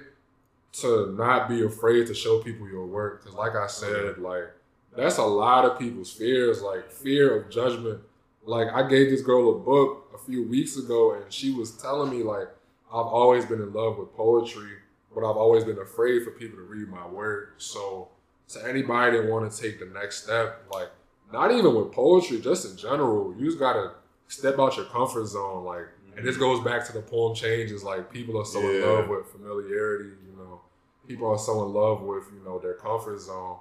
[0.82, 3.22] to not be afraid to show people your work.
[3.24, 4.52] Because, like I said, like
[4.96, 8.02] that's a lot of people's fears, like fear of judgment.
[8.46, 12.12] Like I gave this girl a book a few weeks ago, and she was telling
[12.12, 12.48] me like
[12.90, 14.72] I've always been in love with poetry,
[15.14, 17.56] but I've always been afraid for people to read my work.
[17.58, 18.10] So
[18.50, 20.90] to anybody that want to take the next step, like
[21.34, 23.92] not even with poetry, just in general, you just gotta
[24.28, 25.66] step out your comfort zone.
[25.66, 27.84] Like, and this goes back to the poem changes.
[27.84, 30.12] Like, people are so in love with familiarity.
[30.30, 30.62] You know,
[31.08, 33.58] people are so in love with you know their comfort zone,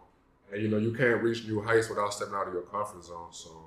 [0.52, 3.28] and you know you can't reach new heights without stepping out of your comfort zone.
[3.32, 3.66] So,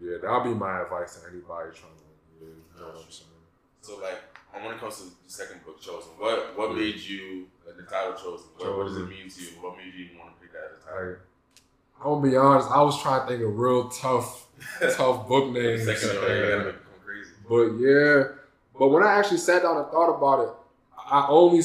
[0.00, 2.04] yeah, that'll be my advice to anybody trying to.
[2.40, 3.28] Yeah, you know what I'm saying.
[3.82, 4.18] So like,
[4.52, 8.12] when it comes to the second book, chosen, what what made you like, the title
[8.14, 8.48] chosen?
[8.56, 9.48] What, what does it mean to you?
[9.60, 11.16] What made you want to pick that as a title?
[12.02, 12.70] I'm gonna be honest.
[12.70, 14.46] I was trying to think of real tough,
[14.96, 15.84] tough book names.
[15.84, 17.30] second one, and- gotta make crazy.
[17.48, 18.24] But yeah,
[18.78, 20.50] but when I actually sat down and thought about it,
[20.96, 21.60] I only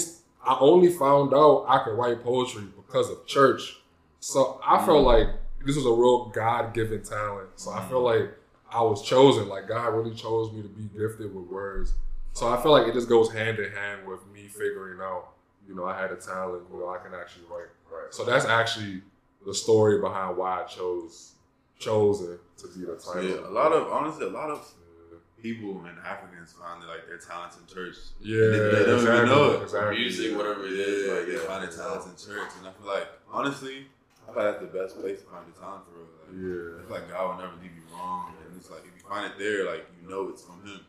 [0.45, 3.78] I only found out I could write poetry because of church.
[4.26, 5.06] So I felt Mm.
[5.06, 5.28] like
[5.64, 7.50] this was a real God given talent.
[7.58, 8.32] So I feel like
[8.72, 9.48] I was chosen.
[9.48, 11.94] Like God really chose me to be gifted with words.
[12.34, 15.28] So I feel like it just goes hand in hand with me figuring out,
[15.68, 17.70] you know, I had a talent, you know, I can actually write.
[17.92, 18.12] Right.
[18.12, 19.04] So that's actually
[19.46, 21.34] the story behind why I chose
[21.78, 23.24] chosen to be the title.
[23.24, 24.74] yeah, a lot of honestly, a lot of
[25.12, 25.18] Yeah.
[25.40, 27.96] people and Africans find like their talents in church.
[28.20, 29.62] Yeah, They- they don't even know it.
[29.62, 29.98] exactly.
[30.00, 31.40] Music, whatever it is, Yeah, like, they yeah.
[31.48, 33.88] find their talents in church, and I feel like honestly,
[34.28, 36.10] I feel like that's the best place to find your talent for real.
[36.10, 39.04] Like, Yeah, It's like God will never leave you wrong, and it's like if you
[39.08, 40.82] find it there, like you know it's from Him.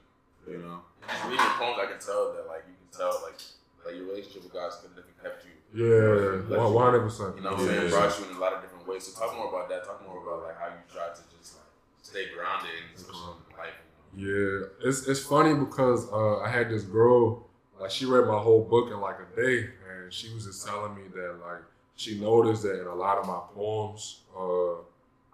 [0.48, 0.80] You know.
[1.06, 3.38] Just reading your poems, I can tell that like you can tell like
[3.84, 5.54] like your relationship with God's definitely kept you.
[5.76, 7.36] yeah, one hundred percent.
[7.36, 7.82] You know what I'm saying?
[7.84, 7.90] Yeah.
[7.90, 9.04] Brought you in a lot of different ways.
[9.06, 9.84] So talk more about that.
[9.84, 11.70] Talk more about like how you try to just like
[12.02, 13.78] stay grounded in especially in life.
[14.16, 17.46] Yeah, it's it's funny because uh, I had this girl,
[17.78, 20.94] like she read my whole book in like a day, and she was just telling
[20.94, 21.62] me that like
[21.96, 24.74] she noticed that in a lot of my poems, uh,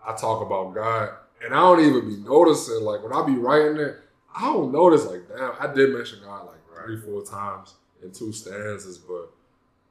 [0.04, 1.10] I talk about God,
[1.44, 2.82] and I don't even be noticing.
[2.82, 3.98] Like when I be writing it,
[4.34, 5.04] I don't notice.
[5.04, 9.30] Like damn, I did mention God like three, four times in two stanzas, but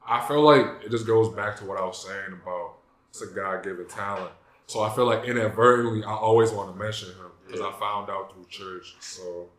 [0.07, 2.76] I feel like it just goes back to what I was saying about
[3.09, 4.32] it's a God given talent.
[4.67, 8.34] So I feel like inadvertently, I always want to mention him because I found out
[8.34, 8.95] through church.
[8.99, 9.49] So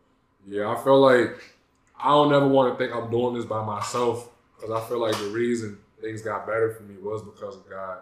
[0.47, 1.55] yeah, I feel like
[1.99, 5.15] I don't ever want to think I'm doing this by myself because I feel like
[5.17, 7.99] the reason things got better for me was because of God,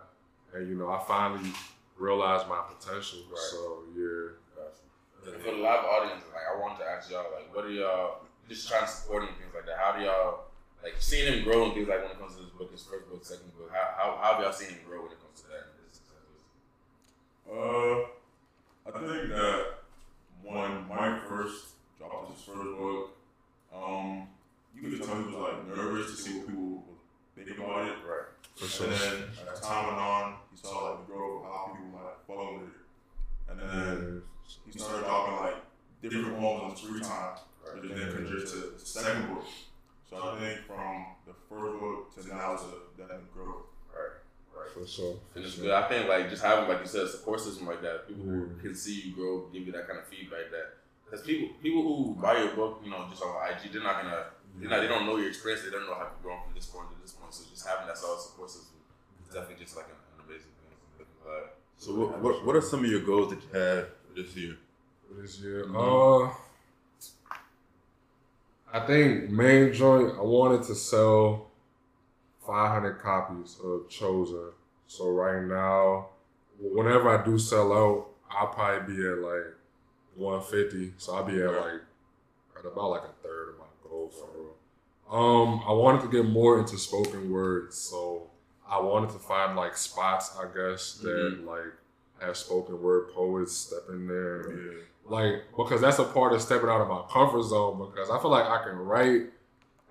[0.54, 1.52] and you know I finally
[1.98, 3.20] realized my potential.
[3.30, 3.38] Right.
[3.38, 7.68] So yeah, And for the live audience, like I wanted to ask y'all, like, what
[7.68, 9.78] do y'all just trying to support and things like that?
[9.78, 10.46] How do y'all
[10.84, 13.08] like seeing him grow and things like when it comes to this book, his first
[13.08, 13.70] book, second book?
[13.72, 15.70] How how, how have y'all seen him grow when it comes to that?
[15.70, 16.26] and his success?
[17.46, 18.10] Uh,
[18.82, 19.66] I think that
[20.42, 23.14] when Mike first dropped his first book,
[23.72, 24.28] um,
[24.74, 26.91] you could tell he was like nervous to see what people would
[27.36, 27.96] think about it.
[28.08, 28.28] Right.
[28.56, 28.88] for sure.
[28.88, 32.26] And then as time went on, he saw like the growth of how people like
[32.28, 32.76] fucking with it.
[33.50, 34.22] And then
[34.72, 35.56] he started dropping like
[36.02, 37.38] different poems on his free time,
[37.76, 39.46] which then contributed to the second book.
[40.10, 43.64] So I think from the first book to now it's a definite growth.
[43.94, 44.18] Right.
[44.56, 44.70] Right.
[44.74, 45.16] For sure.
[45.32, 45.66] For And it's sure.
[45.66, 45.74] good.
[45.74, 48.48] I think like just having like you said, a support system like that, people who
[48.48, 48.62] Mm.
[48.62, 50.52] can see you grow, give you that kind of feedback.
[50.52, 50.74] That
[51.06, 54.26] because people people who buy your book, you know, just on IG, they're not gonna,
[54.60, 55.64] they're not, they don't know your experience.
[55.64, 57.34] They don't know how you've grown from this point to this point.
[57.34, 58.78] So just having that solid support system
[59.28, 61.06] is definitely just like an, an amazing thing.
[61.26, 61.48] Uh,
[61.78, 64.58] So what, what what are some of your goals that you have for this year?
[65.08, 65.66] For this year.
[65.66, 65.76] Mhm.
[66.30, 66.34] Uh,
[68.74, 70.18] I think main joint.
[70.18, 71.48] I wanted to sell
[72.46, 74.52] 500 copies of Chosen.
[74.88, 76.10] So right now,
[76.60, 79.48] whenever I do sell out, I'll probably be at like
[80.16, 80.94] 150.
[80.98, 81.82] So I'll be at like
[82.58, 84.56] at about like a third of my goal for real.
[85.12, 88.28] Um, I wanted to get more into spoken words, so
[88.70, 91.74] I wanted to find like spots, I guess, that like
[92.22, 94.46] have spoken word poets step in there.
[95.06, 98.32] Like because that's a part of stepping out of my comfort zone because I feel
[98.32, 99.24] like I can write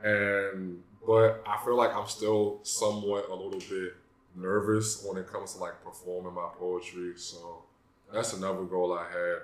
[0.03, 3.95] and but I feel like I'm still somewhat a little bit
[4.37, 7.13] nervous when it comes to like performing my poetry.
[7.17, 7.65] So
[8.13, 9.39] that's another goal I had.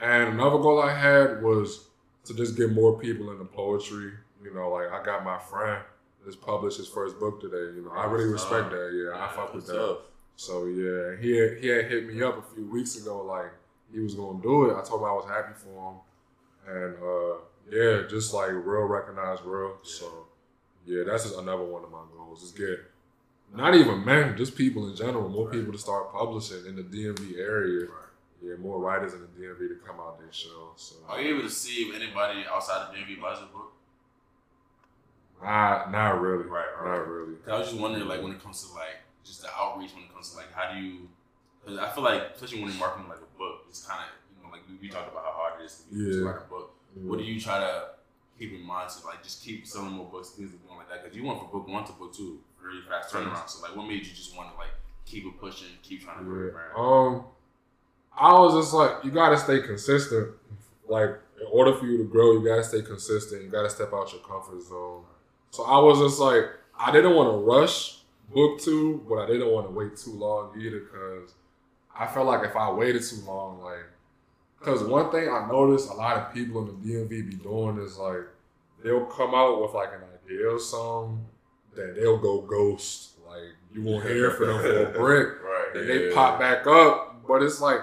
[0.00, 1.88] And another goal I had was
[2.26, 4.12] to just get more people into poetry.
[4.46, 5.82] You know, like I got my friend
[6.26, 7.76] just published his first book today.
[7.76, 8.90] You know, I really respect that.
[8.92, 9.98] Yeah, I fuck with that.
[10.36, 13.52] So yeah, he had, he had hit me up a few weeks ago, like
[13.92, 14.76] he was gonna do it.
[14.76, 17.36] I told him I was happy for him, and uh,
[17.70, 19.78] yeah, just like real recognized real.
[19.82, 20.26] So
[20.84, 22.42] yeah, that's just another one of my goals.
[22.42, 22.80] Is get
[23.54, 27.38] not even men, just people in general, more people to start publishing in the DMV
[27.38, 27.86] area.
[28.42, 30.72] Yeah, more writers in the DMV to come out their show.
[30.76, 33.72] So are you able to see if anybody outside of DMV buys your book?
[35.42, 36.98] Not not really, Right, right.
[36.98, 37.36] not really.
[37.36, 40.04] 'Cause I was just wondering, like, when it comes to like just the outreach, when
[40.04, 41.08] it comes to like, how do you?
[41.64, 44.42] Because I feel like, especially when you're marketing like a book, it's kind of you
[44.44, 46.26] know, like we, we talked about how hard it is to, to Yeah.
[46.30, 46.72] write a book.
[46.94, 47.90] What do you try to
[48.38, 51.02] keep in mind to like just keep selling more books, things like going like that?
[51.02, 53.48] Because you went from book one to book two, really fast turnaround.
[53.48, 54.70] So like, what made you just want to like
[55.04, 56.52] keep it pushing, keep trying to grow Yeah.
[56.52, 56.72] brand?
[56.76, 57.24] Um,
[58.18, 60.30] I was just like, you gotta stay consistent.
[60.88, 61.10] Like,
[61.40, 63.42] in order for you to grow, you gotta stay consistent.
[63.42, 65.04] You gotta step out your comfort zone.
[65.50, 66.44] So I was just like,
[66.78, 67.98] I didn't want to rush
[68.32, 71.32] book two, but I didn't want to wait too long either, because
[71.98, 73.84] I felt like if I waited too long, like,
[74.58, 77.96] because one thing I noticed a lot of people in the DMV be doing is
[77.98, 78.26] like,
[78.84, 81.24] they'll come out with like an ideal song,
[81.74, 83.12] that they'll go ghost.
[83.26, 83.42] Like,
[83.72, 85.68] you won't hear from them for a break Right.
[85.76, 87.26] and they pop back up.
[87.26, 87.80] But it's like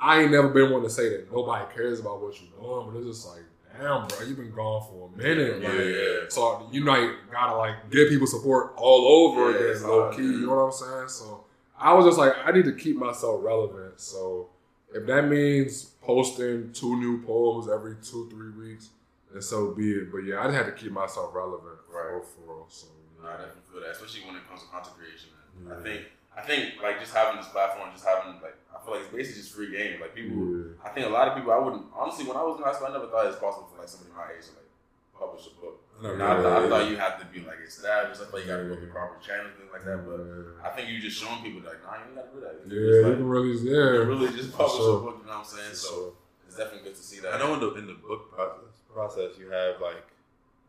[0.00, 2.98] I ain't never been one to say that nobody cares about what you're doing, but
[2.98, 3.42] it's just like,
[3.78, 5.62] damn, bro, you've been gone for a minute.
[5.62, 6.28] Yeah, like, yeah.
[6.28, 10.22] So you know, you gotta like get people support all over Yeah, again, low key.
[10.22, 11.08] You know what I'm saying?
[11.08, 11.44] So
[11.78, 14.00] I was just like, I need to keep myself relevant.
[14.00, 14.50] So
[14.94, 18.90] if that means posting two new poems every two three weeks,
[19.32, 20.12] then so be it.
[20.12, 22.22] But yeah, I just had to keep myself relevant, Right.
[22.24, 22.66] For, for.
[22.68, 22.86] So
[23.22, 25.30] No, I definitely feel that, especially when it comes to content creation.
[25.70, 26.06] I think
[26.36, 29.42] I think like just having this platform, just having like I feel like it's basically
[29.42, 30.00] just free game.
[30.00, 30.72] Like people, Yeah.
[30.84, 32.88] I think a lot of people I wouldn't honestly when I was in high school,
[32.88, 34.70] I never thought it was possible for like somebody my age to like
[35.12, 35.78] publish a book.
[36.02, 36.68] No, And I, thought, I yeah.
[36.68, 38.20] thought you had to be like established.
[38.22, 39.98] I thought you got to go through proper channels, and things like that.
[40.08, 40.66] But Yeah.
[40.66, 42.54] I think you just showing people like, nah, you ain't got to do that.
[42.64, 43.98] You Yeah, just, you like, can really, you yeah.
[44.02, 44.98] can really just publish sure.
[44.98, 45.16] a book.
[45.22, 45.74] You know what I'm saying?
[45.76, 46.16] So So,
[46.48, 47.34] it's definitely good to see that.
[47.34, 50.02] I know in the in the book process process you have like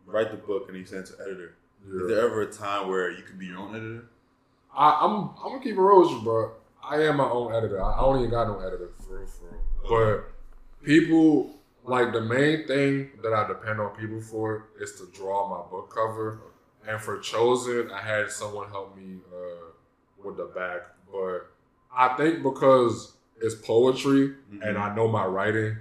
[0.05, 1.55] write the book and you send it to editor.
[1.87, 4.05] Is there ever a time where you could be your own editor?
[4.75, 6.51] I, I'm I'm gonna keep it real with you, bro.
[6.83, 7.81] I am my own editor.
[7.81, 9.45] I, I don't even got no editor for real, for
[9.89, 10.23] real.
[10.23, 15.49] But people like the main thing that I depend on people for is to draw
[15.49, 16.39] my book cover.
[16.87, 19.71] And for chosen, I had someone help me uh,
[20.23, 20.81] with the back.
[21.11, 21.47] But
[21.95, 25.77] I think because it's poetry and I know my writing,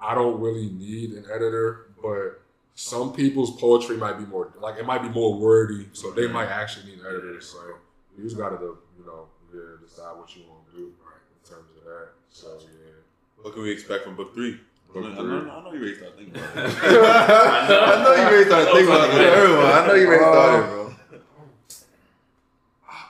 [0.00, 1.90] I don't really need an editor.
[2.02, 2.42] But
[2.74, 6.48] some people's poetry might be more like it might be more wordy, so they might
[6.48, 7.46] actually need editors.
[7.46, 7.76] So
[8.16, 11.84] you just gotta, you know, yeah, decide what you want to do in terms of
[11.84, 12.08] that.
[12.30, 13.02] So yeah.
[13.42, 14.60] What can we expect from book three?
[14.92, 15.50] Book I, know, three.
[15.50, 16.62] I know you ready to start thinking about it.
[16.84, 19.20] I know you ready to start thinking about it.
[19.20, 20.80] Everyone, I know you ready to start bro.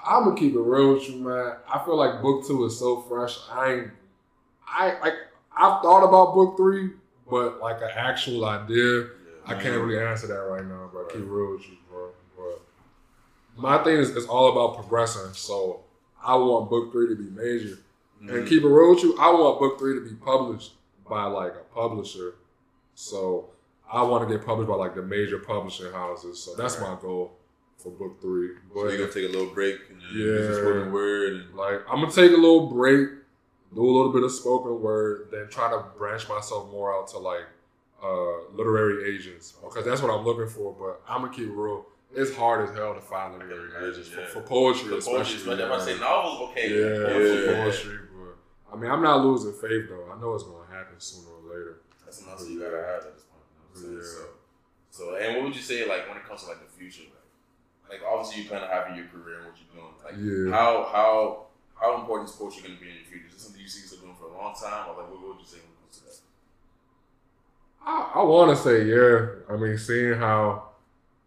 [0.07, 1.57] I'm gonna keep it real with you, man.
[1.73, 3.39] I feel like book two is so fresh.
[3.51, 3.91] I ain't,
[4.67, 5.15] I like,
[5.57, 6.91] I've thought about book three,
[7.31, 9.07] but like an actual idea,
[9.47, 10.91] I can't really answer that right now.
[10.93, 11.84] But keep it real with you, bro.
[11.84, 11.84] But
[13.57, 15.33] my thing is, it's all about progressing.
[15.35, 15.81] So
[16.23, 17.79] I want book three to be major,
[18.21, 19.17] and keep it real with you.
[19.19, 20.73] I want book three to be published
[21.09, 22.35] by like a publisher.
[22.95, 23.51] So
[23.93, 26.43] I want to get published by like the major publishing houses.
[26.43, 27.33] So that's my goal
[27.77, 28.51] for book three.
[28.75, 30.55] So you're gonna take a little break and Yeah.
[30.55, 33.09] spoken word and Like I'm gonna take a little break,
[33.75, 37.19] do a little bit of spoken word, then try to branch myself more out to
[37.19, 37.45] like
[38.03, 40.73] uh, literary agents because that's what I'm looking for.
[40.79, 41.85] But I'm gonna keep it real.
[42.17, 44.25] It's hard as hell to find literary agents yeah.
[44.27, 45.57] for, for poetry, poetry, especially.
[45.57, 46.69] but if I say novels, okay.
[46.71, 47.63] yeah, Poetry, for yeah.
[47.65, 47.99] poetry.
[48.15, 50.07] But I mean, I'm not losing faith though.
[50.15, 51.77] I know it's gonna happen sooner or later.
[52.05, 53.43] That's a muscle you gotta have at this point.
[53.51, 53.95] You know what I'm saying?
[53.99, 54.31] Yeah.
[54.91, 57.03] So, so, and what would you say like when it comes to like the future?
[57.91, 59.95] Like, like obviously you plan on having your career and what you're doing.
[60.05, 60.55] Like, Yeah.
[60.55, 63.27] how how how important is poetry going to be in your future?
[63.27, 65.35] Is this something you see yourself doing for a long time, or like what, what
[65.35, 66.17] would you say when it comes to that?
[67.85, 69.27] I, I want to say yeah.
[69.53, 70.71] I mean, seeing how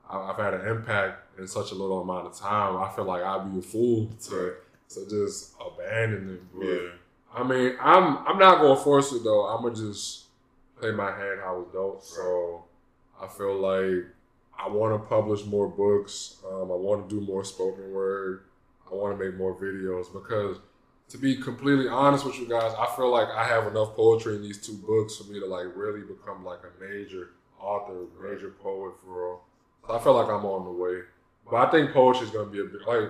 [0.10, 3.52] I've had an impact in such a little amount of time, I feel like I'd
[3.52, 4.56] be a fool to
[4.90, 6.42] to just abandon it.
[6.58, 6.90] But, yeah.
[7.34, 9.46] I mean, I'm I'm not gonna force it though.
[9.48, 10.26] I'm gonna just
[10.80, 12.04] play my hand how it's dealt.
[12.04, 12.64] So
[13.22, 14.06] I feel like
[14.58, 16.38] I want to publish more books.
[16.50, 18.44] Um, I want to do more spoken word.
[18.90, 20.58] I want to make more videos because,
[21.10, 24.42] to be completely honest with you guys, I feel like I have enough poetry in
[24.42, 28.94] these two books for me to like really become like a major author, major poet
[29.04, 29.40] for
[29.90, 31.02] I feel like I'm on the way.
[31.50, 33.10] But I think poetry is gonna be a big like.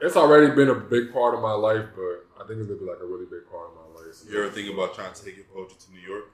[0.00, 2.86] It's already been a big part of my life, but I think it's gonna be
[2.86, 4.16] like a really big part of my life.
[4.28, 6.24] You ever think about trying to take your poetry to New York?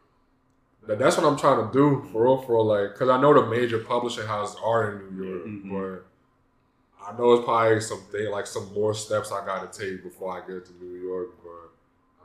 [0.87, 2.65] That- That's what I'm trying to do for real, for real.
[2.67, 5.71] Like, cause I know the major publishing houses are in New York, Mhm.
[5.71, 10.33] but I know it's probably something like some more steps I got to take before
[10.33, 11.29] I get to New York.
[11.45, 11.71] But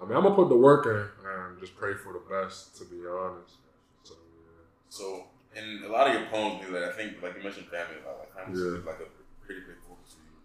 [0.02, 0.96] I mean, I'm gonna put the work in
[1.28, 2.78] and just pray for the best.
[2.78, 3.56] To be honest,
[4.04, 4.64] so yeah.
[4.89, 5.24] So,
[5.56, 8.08] in a lot of your poems, things like I think, like you mentioned, family a
[8.08, 8.20] lot.
[8.20, 8.80] Like family Yeah.
[8.80, 9.10] is like a
[9.45, 10.38] pretty big focus for you.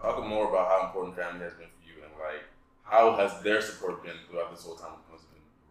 [0.00, 2.44] Talk more about how important family has been for you, and like
[2.82, 5.22] how has their support been throughout this whole time when it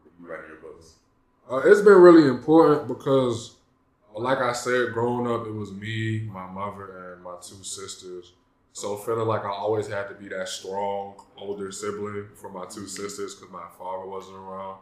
[0.04, 0.96] to you writing your books.
[1.50, 3.56] Uh, it's been really important because,
[4.16, 8.34] uh, like I said, growing up, it was me, my mother, and my two sisters.
[8.72, 12.88] So feeling like I always had to be that strong older sibling for my two
[12.88, 14.80] sisters because my father wasn't around.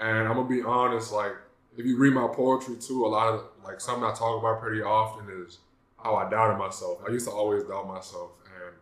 [0.00, 1.32] And I'm gonna be honest, like
[1.78, 4.82] if you read my poetry too, a lot of like something I talk about pretty
[4.82, 5.58] often is
[6.02, 6.98] how I doubted myself.
[7.06, 8.74] I used to always doubt myself, and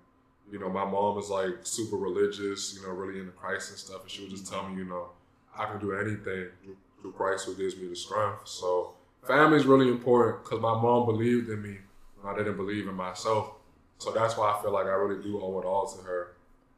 [0.50, 4.02] you know, my mom was like super religious, you know, really into Christ and stuff,
[4.02, 5.10] and she would just tell me, you know,
[5.56, 6.48] I can do anything
[7.02, 8.48] through, Christ who gives me the strength.
[8.48, 8.94] So
[9.24, 11.76] family is really important because my mom believed in me
[12.20, 13.52] when I didn't believe in myself.
[13.98, 16.32] So that's why I feel like I really do owe it all to her.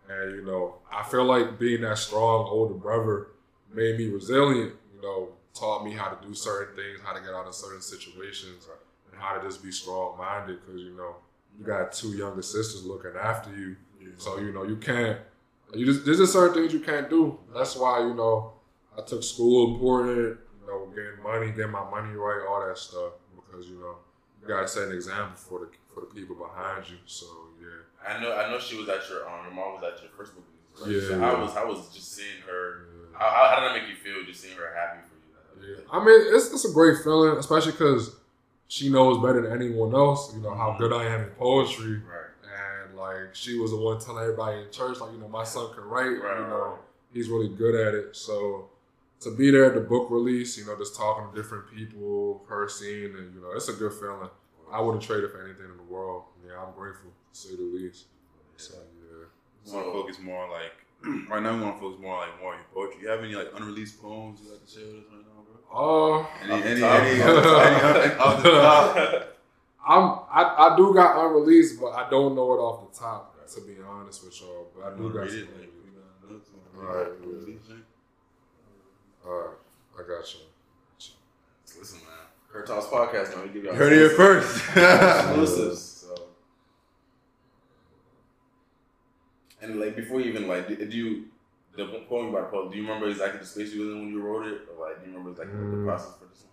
[0.07, 3.29] And you know, I feel like being that strong older brother
[3.73, 4.75] made me resilient.
[4.95, 5.29] You know,
[5.59, 8.67] taught me how to do certain things, how to get out of certain situations,
[9.11, 10.61] and how to just be strong minded.
[10.65, 11.17] Because you know,
[11.59, 13.77] you got two younger sisters looking after you,
[14.17, 15.19] so you know you can't.
[15.75, 17.39] You just there's just certain things you can't do.
[17.55, 18.53] That's why you know
[18.97, 20.39] I took school important.
[20.61, 23.13] You know, getting money, getting my money right, all that stuff.
[23.35, 23.97] Because you know
[24.41, 26.97] you gotta set an example for the for the people behind you.
[27.07, 27.27] So
[27.61, 28.15] yeah.
[28.15, 30.35] I know, I know she was at your um, your mom was at your first
[30.35, 30.45] book
[30.81, 30.91] right?
[30.91, 31.19] Yeah, So yeah.
[31.19, 32.87] how was how was just seeing her?
[33.13, 34.25] How, how, how did that make you feel?
[34.25, 35.01] Just seeing her happy?
[35.61, 35.77] Yeah.
[35.93, 38.15] I mean, it's, it's a great feeling, especially because
[38.69, 41.97] she knows better than anyone else, you know, how good I am in poetry.
[41.99, 42.25] Right.
[42.89, 45.73] And, Like she was the one telling everybody in church, like you know, my son
[45.75, 46.21] can write.
[46.21, 46.79] Right, you know, right.
[47.13, 48.17] he's really good at it.
[48.17, 48.71] So
[49.21, 52.69] to be there at the book release, you know, just talking to different people, her
[52.69, 54.29] seeing, and you know, it's a good feeling.
[54.71, 56.25] I wouldn't trade it for anything in the world.
[56.47, 58.07] Yeah, I'm grateful to say the least.
[58.57, 59.27] So yeah.
[59.67, 60.73] We want to focus more on like
[61.31, 61.55] right now.
[61.57, 63.03] We want to focus more on like more on your poetry.
[63.03, 65.28] You have any like unreleased poems you like to share with us right now,
[65.71, 65.79] bro?
[65.81, 67.23] Oh, Any Off any any, any
[68.15, 68.97] off the top?
[69.89, 73.35] I'm I, I do got unreleased, but I don't know it off the top.
[73.55, 75.39] To be honest with y'all, but I do got Read some.
[75.39, 76.87] it, like, we got notes on it.
[76.87, 79.27] Alright, Release it.
[79.27, 79.57] All right,
[79.99, 80.41] I got you.
[81.79, 82.09] Listen, man.
[82.53, 83.47] Her Talks podcast, man.
[83.47, 84.61] We give y'all Heard it here exclusives.
[84.61, 84.77] first.
[84.77, 85.81] exclusives.
[85.83, 86.23] So.
[89.63, 91.25] And like before you even like, do did you
[91.87, 92.69] the poem about Paul?
[92.69, 94.99] Do you remember exactly the space you was in when you wrote it, or like
[95.03, 95.71] do you remember exactly Mm.
[95.81, 96.53] the process for this one?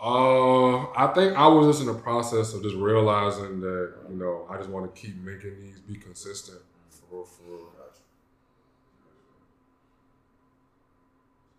[0.00, 4.46] Uh, I think I was just in the process of just realizing that you know
[4.48, 7.72] I just want to keep making these be consistent for real, for real.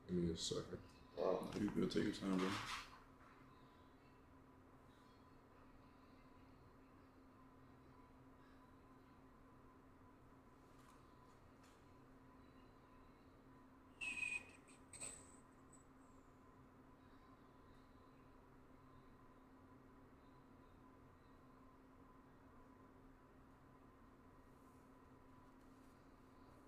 [0.07, 0.79] Give me a second.
[1.59, 1.91] You good?
[1.91, 2.47] Take your time, bro.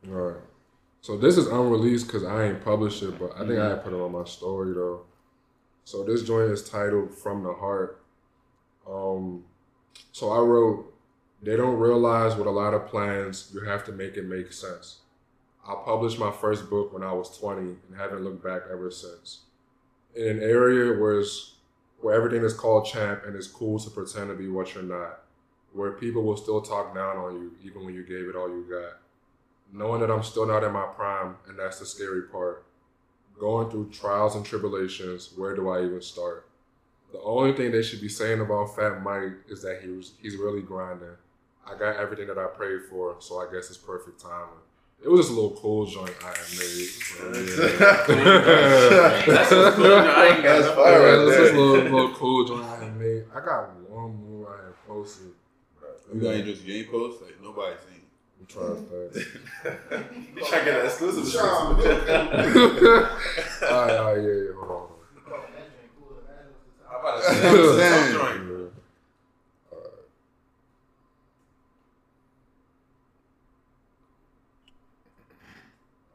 [0.07, 0.41] All right.
[1.01, 3.99] So this is unreleased because I ain't published it, but I think I put it
[3.99, 5.01] on my story though.
[5.83, 8.03] So this joint is titled "From the Heart."
[8.87, 9.43] Um,
[10.11, 10.93] so I wrote,
[11.41, 14.99] "They don't realize with a lot of plans, you have to make it make sense."
[15.67, 19.41] I published my first book when I was 20 and haven't looked back ever since.
[20.15, 21.55] In an area where it's,
[21.99, 25.23] where everything is called champ and it's cool to pretend to be what you're not,
[25.73, 28.65] where people will still talk down on you even when you gave it all you
[28.69, 28.97] got
[29.73, 32.65] knowing that I'm still not in my prime, and that's the scary part.
[33.39, 36.47] Going through trials and tribulations, where do I even start?
[37.11, 40.37] The only thing they should be saying about Fat Mike is that he was he's
[40.37, 41.17] really grinding.
[41.65, 44.61] I got everything that I prayed for, so I guess it's perfect timing.
[45.03, 46.87] It was just a little cool joint I had made.
[46.87, 49.25] So, yeah.
[49.25, 49.95] That's just cool.
[49.95, 52.65] I ain't got That's fire Yeah, right it was just a little, little cool joint
[52.65, 53.23] I had made.
[53.33, 55.31] I got one more I had posted.
[56.13, 57.21] You got any just game posts?
[57.23, 58.00] Like nobody's seen.
[58.41, 59.27] I'm trying to think.
[60.35, 61.27] You trying to get that exclusive?
[61.31, 62.09] Sean, exclusive.
[63.69, 64.77] all right, all right, yeah, yeah, hold on.
[65.27, 65.41] hold on.
[66.89, 68.71] How about a That's I'm joint?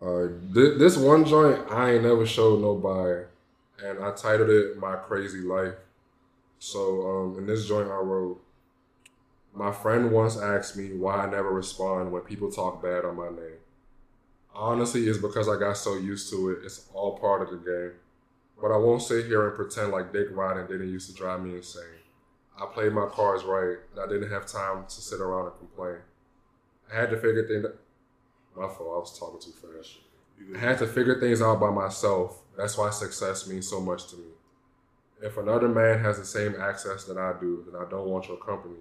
[0.03, 0.29] Alright.
[0.29, 3.24] Uh, thi- this one joint I ain't never showed nobody,
[3.83, 5.74] and I titled it "My Crazy Life."
[6.59, 8.41] So um, in this joint I wrote,
[9.57, 13.31] "My friend once asked me why I never respond when people talk bad on my
[13.31, 13.61] name.
[14.55, 16.59] Honestly, it's because I got so used to it.
[16.63, 17.93] It's all part of the game.
[18.61, 21.55] But I won't sit here and pretend like Dick Riding didn't used to drive me
[21.55, 22.03] insane.
[22.59, 25.99] I played my cards right, and I didn't have time to sit around and complain.
[26.91, 27.67] I had to figure things.
[28.55, 28.93] My fault.
[28.95, 29.99] I was talking too fast.
[30.55, 32.43] I had to figure things out by myself.
[32.57, 34.29] That's why success means so much to me.
[35.23, 38.37] If another man has the same access that I do, then I don't want your
[38.37, 38.81] company.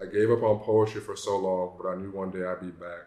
[0.00, 2.68] I gave up on poetry for so long, but I knew one day I'd be
[2.68, 3.06] back.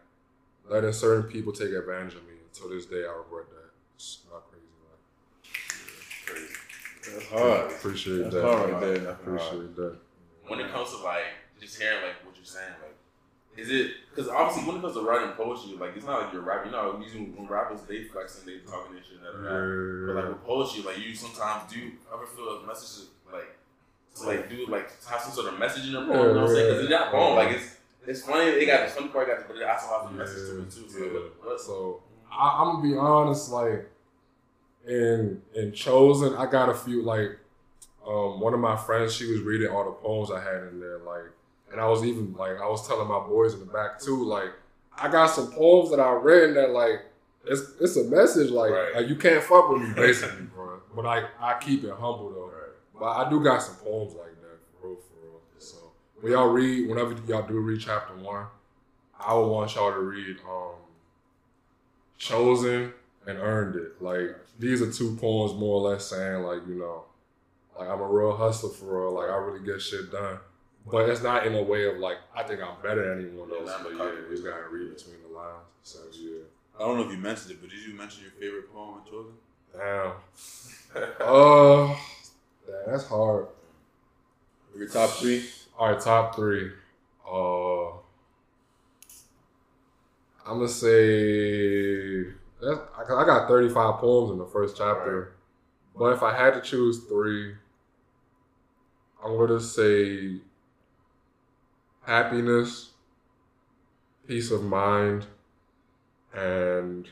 [0.68, 2.34] Letting certain people take advantage of me.
[2.52, 3.70] Until this day, I regret that.
[3.96, 6.26] It's not crazy life.
[6.26, 6.60] Crazy.
[7.14, 7.72] That's hard.
[7.72, 8.44] Appreciate That's that.
[8.44, 8.98] hard right there.
[9.00, 9.98] That's Appreciate that.
[10.48, 11.24] When it comes to like
[11.60, 12.96] just hearing like what you're saying, like
[13.58, 16.42] is it because obviously when it comes to writing poetry, like it's not like you're
[16.42, 16.72] rapping.
[16.72, 19.18] You know, usually when rappers they flexing, they talking and shit.
[19.18, 20.06] And that, that.
[20.08, 23.10] But like with poetry, like you sometimes do ever feel a message like
[24.16, 26.28] to like do like have some sort of message in your poem.
[26.30, 26.68] You know what I'm saying?
[26.68, 27.36] Because it's not poem.
[27.36, 28.46] Like it's it's funny.
[28.50, 30.72] It got the funny part, got the, but it also has a message to it
[30.72, 30.90] too.
[30.90, 31.58] So Yeah.
[31.58, 33.90] So I, I'm gonna be honest, like
[34.88, 37.38] in in chosen, I got a few like
[38.08, 41.00] um one of my friends, she was reading all the poems I had in there,
[41.00, 41.32] like
[41.72, 44.52] and I was even like I was telling my boys in the back too, like
[44.98, 47.06] I got some poems that I read that like
[47.46, 48.96] it's it's a message like, Right.
[48.96, 50.80] like you can't fuck with me basically, bro.
[50.96, 52.49] But I I keep it humble though.
[53.00, 55.42] But I do got some poems like that for real, for real.
[55.58, 55.78] So
[56.22, 58.46] when y'all read, whenever y'all do read chapter one,
[59.20, 60.76] I would want y'all to read um
[62.18, 62.94] Chosen
[63.26, 64.02] and Earned It.
[64.02, 67.06] Like these are two poems more or less saying like, you know,
[67.78, 70.40] like I'm a real hustler for real, like I really get shit done.
[70.90, 73.60] But it's not in a way of like I think I'm better than anyone Yeah,
[73.60, 73.68] else.
[73.68, 75.64] not But yeah, you just gotta read between the lines.
[75.84, 76.40] So yeah.
[76.78, 79.12] I don't know if you mentioned it, but did you mention your favorite poem in
[79.12, 79.34] Chosen?
[79.78, 80.14] Damn.
[81.22, 81.96] Uh
[82.70, 83.48] damn, that's hard.
[84.78, 85.46] Your top three.
[85.78, 86.72] All right, top three.
[87.30, 87.90] Uh,
[90.46, 92.26] I'm gonna say
[92.62, 95.34] I got- I got 35 poems in the first chapter,
[95.96, 97.56] but if I had to choose three,
[99.24, 100.42] I'm gonna say
[102.02, 102.92] happiness,
[104.28, 105.28] peace of mind,
[106.34, 107.08] and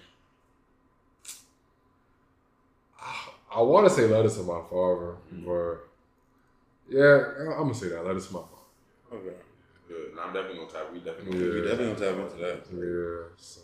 [3.57, 5.45] I want to say letters to my father, mm-hmm.
[5.45, 5.87] but
[6.89, 9.17] yeah, I'm gonna say that letters to my father.
[9.17, 9.37] Okay.
[9.87, 10.11] Good.
[10.11, 10.93] And I'm definitely gonna tap.
[10.93, 11.47] We definitely Yeah.
[11.47, 12.57] gonna We definitely gonna tap into that.
[12.69, 13.61] Yeah, so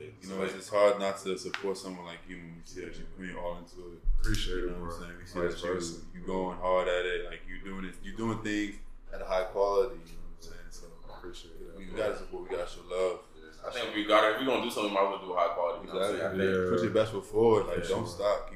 [0.00, 2.96] You know, it's just hard not to support someone like you when we see that
[2.98, 4.02] you put your all into it.
[4.20, 4.94] appreciate You it, know what.
[4.94, 5.16] I'm saying?
[5.20, 5.94] We see Vice that versa.
[6.12, 8.74] you you going hard at it, like you doing it, you doing things
[9.14, 10.00] at a high quality.
[10.04, 10.70] You know what I'm saying?
[10.70, 11.78] So Appreciate it.
[11.78, 13.20] we gotta support, we gotta show love.
[13.66, 14.34] I think we got it.
[14.34, 15.86] If we're gonna do something, we might as well do a high quality.
[15.86, 16.64] You know what I'm saying?
[16.64, 16.70] Yeah.
[16.70, 17.66] Put your best foot forward.
[17.66, 18.55] Like For don't stop, keep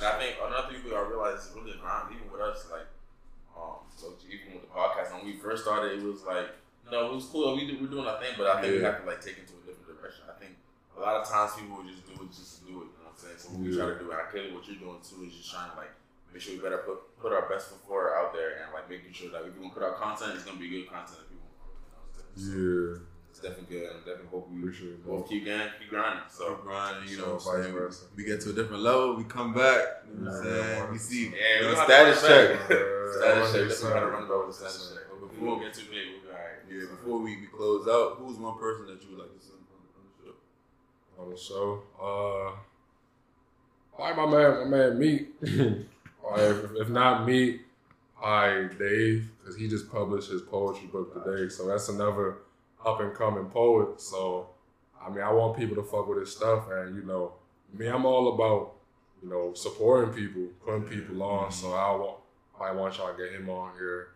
[0.00, 2.88] And I think another thing we gotta realize is really grind, even with us, like,
[3.52, 6.48] um, so even with the podcast, when we first started, it was like,
[6.84, 7.52] you know, it was cool.
[7.54, 9.46] We do, we're doing our thing, but I think we have to like take it
[9.52, 10.24] to a different direction.
[10.24, 10.56] I think
[10.96, 12.88] a lot of times people will just do it just to do it.
[12.96, 13.36] You know what I'm saying?
[13.36, 15.52] So what we try to do, and I clearly what you're doing too is just
[15.52, 15.92] trying to like
[16.32, 19.12] make sure we better put put our best foot forward out there and like making
[19.12, 21.44] sure that if we gonna put out content, it's gonna be good content that people.
[21.44, 22.40] want, You know what I'm saying?
[22.40, 25.06] So Yeah, It's definitely good, and definitely hope we appreciate it.
[25.06, 26.24] both keep going, keep grinding.
[26.28, 26.54] So.
[26.54, 28.04] Keep grinding, you know what vice versa.
[28.16, 30.02] We get to a different level, we come back.
[30.12, 30.90] You know what I'm saying?
[30.92, 32.58] We see Yeah, we the don't status check.
[32.58, 32.66] back.
[33.10, 33.68] Status check.
[33.68, 33.84] That's 100%.
[33.84, 35.04] what I gotta run about with the status check.
[35.10, 36.58] But before we get too big, we'll be alright.
[36.70, 39.52] Yeah, before we, we close out, who's one person that you would like to see
[39.54, 40.34] on the, show?
[41.22, 41.82] on the show.
[42.00, 42.56] Uh,
[43.92, 45.28] why my man, my man Meek.
[46.22, 47.60] or if, if not Meek,
[48.22, 51.48] I Dave, because he just published his poetry book today.
[51.48, 52.36] So that's another
[52.84, 54.00] up and coming poet.
[54.00, 54.50] So
[55.04, 57.32] I mean, I want people to fuck with his stuff, and you know,
[57.72, 58.74] me, I'm all about
[59.22, 61.50] you know supporting people, putting people on.
[61.50, 61.78] So mm-hmm.
[61.78, 62.18] I want,
[62.60, 64.08] I want y'all to get him on here.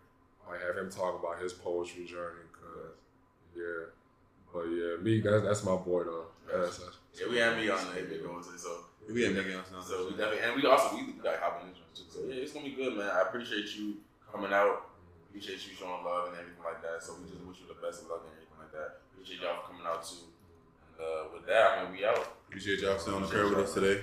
[0.49, 2.93] I have him talk about his poetry journey, cause
[3.57, 3.89] yeah.
[4.53, 6.27] But yeah, me, that's that's my boy though.
[6.47, 8.85] That's, that's, Yeah, we had me on there, big going to so.
[9.09, 9.85] We had nigga else on.
[9.85, 12.09] So we definitely, and we also we got hopping in too.
[12.09, 13.09] So yeah, it's gonna be good, man.
[13.09, 13.97] I appreciate you
[14.33, 14.89] coming out.
[14.89, 15.29] Mm-hmm.
[15.29, 17.03] Appreciate you showing love and everything like that.
[17.03, 18.44] So we just wish you the best of luck in everything like
[18.75, 19.01] that.
[19.13, 20.27] Appreciate y'all for coming out too.
[20.99, 22.37] And uh, with that, I mean, we out.
[22.49, 24.03] Appreciate y'all sitting on the curb with us today.